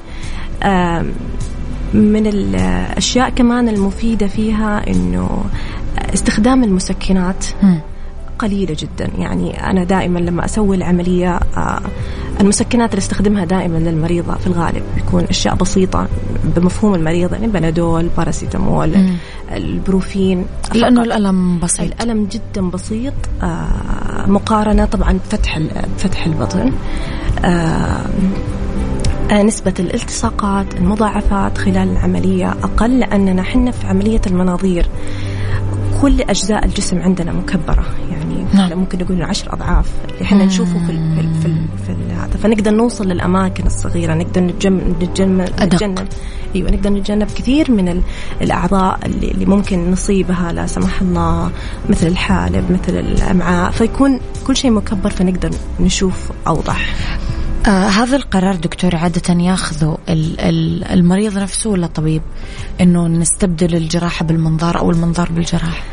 من 1.94 2.26
الأشياء 2.26 3.30
كمان 3.30 3.68
المفيدة 3.68 4.26
فيها 4.26 4.90
إنه 4.90 5.44
استخدام 6.14 6.64
المسكنات 6.64 7.46
قليلة 8.38 8.76
جدا. 8.78 9.10
يعني 9.18 9.70
أنا 9.70 9.84
دائما 9.84 10.18
لما 10.18 10.44
أسوي 10.44 10.76
العملية 10.76 11.40
آه، 11.56 11.80
المسكنات 12.40 12.90
اللي 12.90 12.98
أستخدمها 13.00 13.44
دائما 13.44 13.78
للمريضة 13.78 14.34
في 14.34 14.46
الغالب 14.46 14.82
بيكون 14.94 15.24
أشياء 15.24 15.54
بسيطة 15.54 16.08
بمفهوم 16.44 16.94
المريض 16.94 17.32
يعني 17.32 17.46
بنادول 17.46 18.08
باراسيتامول 18.16 18.96
البروفين. 19.52 20.46
لأنه 20.74 21.02
الألم 21.02 21.58
بسيط. 21.58 21.80
الألم 21.80 22.28
جدا 22.30 22.70
بسيط 22.70 23.14
آه، 24.28 24.32
مقارنة 24.32 24.84
طبعا 24.84 25.12
بفتح 25.12 25.58
فتح 25.98 26.26
البطن. 26.26 26.72
آه، 27.44 28.04
نسبة 29.32 29.74
الالتصاقات 29.78 30.74
المضاعفات 30.74 31.58
خلال 31.58 31.88
العملية 31.92 32.50
أقل 32.50 32.98
لأننا 33.00 33.42
حنا 33.42 33.70
في 33.70 33.86
عملية 33.86 34.20
المناظير. 34.26 34.86
كل 36.02 36.20
أجزاء 36.20 36.64
الجسم 36.64 36.98
عندنا 36.98 37.32
مكبرة 37.32 37.84
يعني 38.10 38.44
نعم. 38.54 38.78
ممكن 38.78 38.98
نقول 38.98 39.22
عشر 39.22 39.52
أضعاف. 39.52 39.90
اللي 40.08 40.22
إحنا 40.22 40.44
نشوفه 40.44 40.86
في 40.86 40.92
ال 40.92 41.14
في 41.14 41.20
ال 41.20 41.64
في, 41.84 41.87
ال 41.87 41.87
فنقدر 42.42 42.70
نوصل 42.70 43.08
للأماكن 43.08 43.66
الصغيرة 43.66 44.14
نقدر 44.14 44.40
نتجنب 44.40 45.02
نتجنب, 45.02 45.48
نتجنب. 45.60 46.08
أيوه 46.54 46.70
نقدر 46.70 46.90
نتجنب 46.90 47.26
كثير 47.26 47.70
من 47.70 48.02
الأعضاء 48.40 48.98
اللي, 49.06 49.30
اللي 49.30 49.46
ممكن 49.46 49.90
نصيبها 49.90 50.52
لا 50.52 50.66
سمح 50.66 51.00
الله 51.02 51.50
مثل 51.88 52.06
الحالب 52.06 52.72
مثل 52.72 52.98
الأمعاء. 52.98 53.70
فيكون 53.70 54.20
كل 54.46 54.56
شيء 54.56 54.70
مكبر 54.70 55.10
فنقدر 55.10 55.50
نشوف 55.80 56.32
أوضح. 56.46 56.94
آه 57.66 57.88
هذا 57.88 58.16
القرار 58.16 58.54
دكتور 58.54 58.96
عادة 58.96 59.34
ياخذه 59.34 59.98
المريض 60.08 61.38
نفسه 61.38 61.70
ولا 61.70 61.86
الطبيب؟ 61.86 62.22
إنه 62.80 63.06
نستبدل 63.06 63.74
الجراحة 63.74 64.24
بالمنظار 64.24 64.78
أو 64.78 64.90
المنظار 64.90 65.28
بالجراحة؟ 65.32 65.84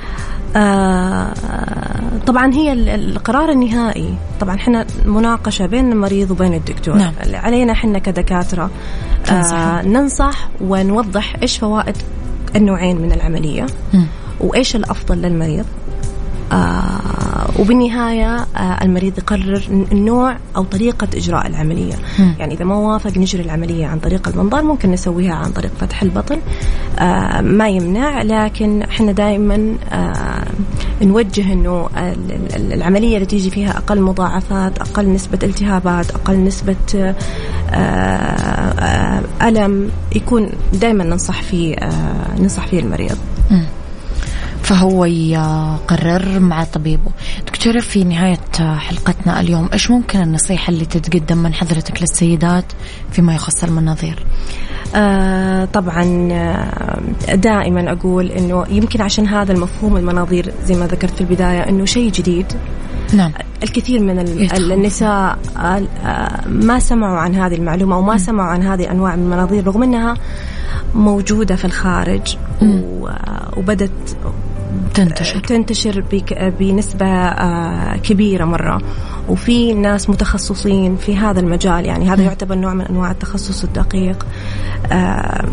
آه 0.56 1.34
طبعا 2.28 2.54
هي 2.54 2.74
القرار 2.96 3.52
النهائي 3.52 4.14
طبعا 4.40 4.56
إحنا 4.56 4.86
مناقشة 5.06 5.66
بين 5.66 5.92
المريض 5.92 6.32
وبين 6.32 6.54
الدكتور 6.54 6.96
نعم. 6.98 7.14
علينا 7.34 7.72
إحنا 7.72 8.00
كدكاترة 8.00 8.70
آه 9.32 9.82
ننصح 9.82 10.50
ونوضح 10.62 11.36
إيش 11.42 11.58
فوائد 11.58 11.98
النوعين 12.56 13.02
من 13.02 13.12
العملية 13.12 13.66
م. 13.94 14.02
وإيش 14.40 14.76
الأفضل 14.76 15.18
للمريض 15.18 15.66
وبالنهاية 17.60 18.36
آه 18.36 18.84
المريض 18.84 19.18
يقرر 19.18 19.62
النوع 19.92 20.38
أو 20.56 20.64
طريقة 20.64 21.08
إجراء 21.16 21.48
العملية 21.48 21.94
م. 22.20 22.32
يعني 22.40 22.54
إذا 22.54 22.66
ما 22.66 22.76
وافق 22.76 23.18
نجري 23.18 23.44
العملية 23.44 23.86
عن 23.88 24.00
طريق 24.00 24.28
المنظار 24.28 24.64
ممكن 24.64 24.92
نسويها 24.92 25.34
عن 25.34 25.52
طريق 25.52 25.72
فتح 25.80 26.02
البطن 26.02 26.38
آه 27.00 27.42
ما 27.42 27.70
يمنع 27.70 28.22
لكن 28.22 28.82
إحنا 28.82 29.12
دائما 29.12 29.76
آه 29.92 30.46
نوجه 31.02 31.54
أنه 31.54 31.90
العملية 32.56 33.16
اللي 33.16 33.26
تيجي 33.26 33.50
فيها 33.50 33.78
أقل 33.78 34.02
مضاعفات 34.02 34.80
أقل 34.80 35.10
نسبة 35.14 35.40
التهابات 35.44 36.12
أقل 36.12 36.44
نسبة 36.44 36.76
آه 36.96 37.16
آه 37.74 39.22
ألم 39.42 39.90
يكون 40.16 40.50
دائما 40.74 41.04
ننصح 41.04 41.42
فيه 41.42 41.76
آه 41.76 42.40
ننصح 42.40 42.68
فيه 42.68 42.80
المريض 42.80 43.18
م. 43.52 43.62
فهو 44.66 45.06
يقرر 45.06 46.40
مع 46.40 46.64
طبيبه. 46.64 47.12
دكتورة 47.48 47.80
في 47.80 48.04
نهاية 48.04 48.78
حلقتنا 48.78 49.40
اليوم 49.40 49.70
إيش 49.74 49.92
ممكن 49.92 50.22
النصيحة 50.22 50.70
اللي 50.72 50.86
تتقدم 50.86 51.38
من 51.38 51.54
حضرتك 51.54 52.02
للسيدات 52.02 52.66
فيما 53.12 53.36
يخص 53.36 53.64
المناظير؟ 53.64 54.26
آه 54.96 55.66
طبعا 55.66 56.30
آه، 56.32 57.36
دائما 57.36 57.92
أقول 57.92 58.32
أنه 58.32 58.66
يمكن 58.70 59.02
عشان 59.02 59.28
هذا 59.28 59.52
المفهوم 59.54 59.98
المناظير 59.98 60.54
زي 60.66 60.76
ما 60.76 60.88
ذكرت 60.88 61.14
في 61.14 61.22
البداية 61.22 61.70
أنه 61.70 61.86
شيء 61.86 62.12
جديد. 62.12 62.46
نعم. 63.14 63.32
الكثير 63.64 64.00
من 64.00 64.20
النساء 64.72 65.38
آه، 65.58 65.82
ما 66.48 66.80
سمعوا 66.80 67.20
عن 67.20 67.36
هذه 67.36 67.56
المعلومة 67.56 67.96
أو 67.96 68.02
ما 68.02 68.18
سمعوا 68.18 68.50
عن 68.50 68.64
هذه 68.64 68.82
الأنواع 68.82 69.16
من 69.16 69.24
المناظير 69.24 69.68
رغم 69.68 69.84
أنها 69.84 70.14
موجودة 70.96 71.56
في 71.56 71.66
الخارج 71.66 72.38
وبدت 73.58 74.18
تنتشر. 74.96 75.40
تنتشر 75.40 76.04
بنسبة 76.60 77.06
آه، 77.06 77.98
كبيرة 77.98 78.46
مرة. 78.46 78.82
وفي 79.30 79.74
ناس 79.74 80.10
متخصصين 80.10 80.96
في 80.96 81.18
هذا 81.18 81.40
المجال 81.40 81.86
يعني 81.86 82.10
هذا 82.10 82.24
يعتبر 82.24 82.56
نوع 82.56 82.74
من 82.74 82.86
أنواع 82.86 83.12
التخصص 83.12 83.64
الدقيق. 83.64 84.26
آه، 84.92 85.46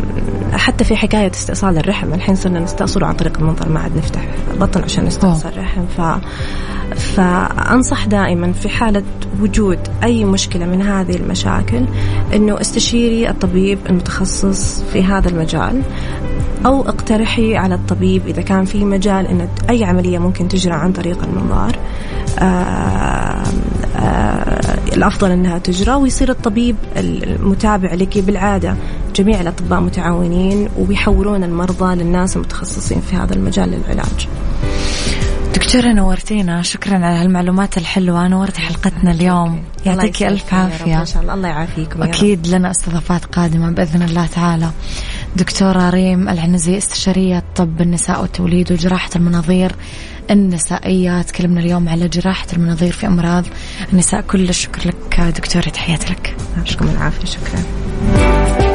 حتى 0.53 0.83
في 0.83 0.95
حكاية 0.95 1.31
استئصال 1.31 1.77
الرحم 1.77 2.13
الحين 2.13 2.35
صرنا 2.35 2.59
نستأصله 2.59 3.07
عن 3.07 3.13
طريق 3.13 3.37
المنظر 3.37 3.69
ما 3.69 3.79
عاد 3.79 3.97
نفتح 3.97 4.21
بطن 4.59 4.83
عشان 4.83 5.05
نستأصل 5.05 5.49
الرحم. 5.49 5.85
ف 5.97 6.01
فأنصح 6.95 8.05
دائما 8.05 8.51
في 8.51 8.69
حالة 8.69 9.03
وجود 9.41 9.79
أي 10.03 10.25
مشكلة 10.25 10.65
من 10.65 10.81
هذه 10.81 11.15
المشاكل 11.15 11.85
أنه 12.33 12.61
استشيري 12.61 13.29
الطبيب 13.29 13.79
المتخصص 13.89 14.83
في 14.93 15.03
هذا 15.03 15.29
المجال. 15.29 15.81
أو 16.65 16.81
اقترحي 16.81 17.57
على 17.57 17.75
الطبيب 17.75 18.27
إذا 18.27 18.41
كان 18.41 18.65
في 18.65 18.85
مجال 18.85 19.27
أن 19.27 19.47
أي 19.69 19.83
عملية 19.83 20.19
ممكن 20.19 20.47
تجرى 20.47 20.73
عن 20.73 20.91
طريق 20.91 21.23
المنظار 21.23 21.79
آه، 22.39 23.43
آه، 23.95 24.77
الأفضل 24.93 25.31
أنها 25.31 25.57
تجرى 25.57 25.95
ويصير 25.95 26.29
الطبيب 26.29 26.75
المتابع 26.97 27.93
لك 27.93 28.17
بالعادة. 28.17 28.75
جميع 29.15 29.41
الأطباء 29.41 29.79
متعاونين 29.79 30.69
وبيحولون 30.77 31.43
المرضى 31.43 31.95
للناس 31.95 32.35
المتخصصين 32.35 33.01
في 33.01 33.15
هذا 33.15 33.33
المجال 33.33 33.69
للعلاج. 33.69 34.27
دكتورة 35.55 35.93
نورتينا 35.93 36.61
شكرا 36.61 36.95
على 36.95 37.15
هالمعلومات 37.15 37.77
الحلوة. 37.77 38.27
نورتي 38.27 38.61
حلقتنا 38.61 39.11
اليوم. 39.11 39.61
يعطيك 39.85 40.23
ألف 40.23 40.53
عافية. 40.53 40.95
ما 40.95 41.05
شاء 41.05 41.21
الله. 41.21 41.33
الله 41.33 41.47
يعافيكم 41.47 42.03
أكيد 42.03 42.47
لنا 42.47 42.71
استضافات 42.71 43.25
قادمة 43.25 43.71
بإذن 43.71 44.01
الله 44.01 44.25
تعالى. 44.25 44.69
دكتورة 45.35 45.89
ريم 45.89 46.29
العنزي 46.29 46.77
استشارية 46.77 47.43
طب 47.55 47.81
النساء 47.81 48.21
والتوليد 48.21 48.71
وجراحة 48.71 49.09
المناظير 49.15 49.75
النسائية 50.31 51.21
تكلمنا 51.21 51.59
اليوم 51.59 51.89
على 51.89 52.07
جراحة 52.07 52.47
المناظير 52.53 52.91
في 52.91 53.07
أمراض 53.07 53.45
النساء. 53.93 54.21
كل 54.21 54.49
الشكر 54.49 54.87
لك 54.87 55.21
دكتورة 55.21 55.63
تحياتي 55.63 56.13
لك. 56.13 56.35
يعطيكم 56.57 56.89
العافية 56.89 57.25
شكرا. 57.25 58.72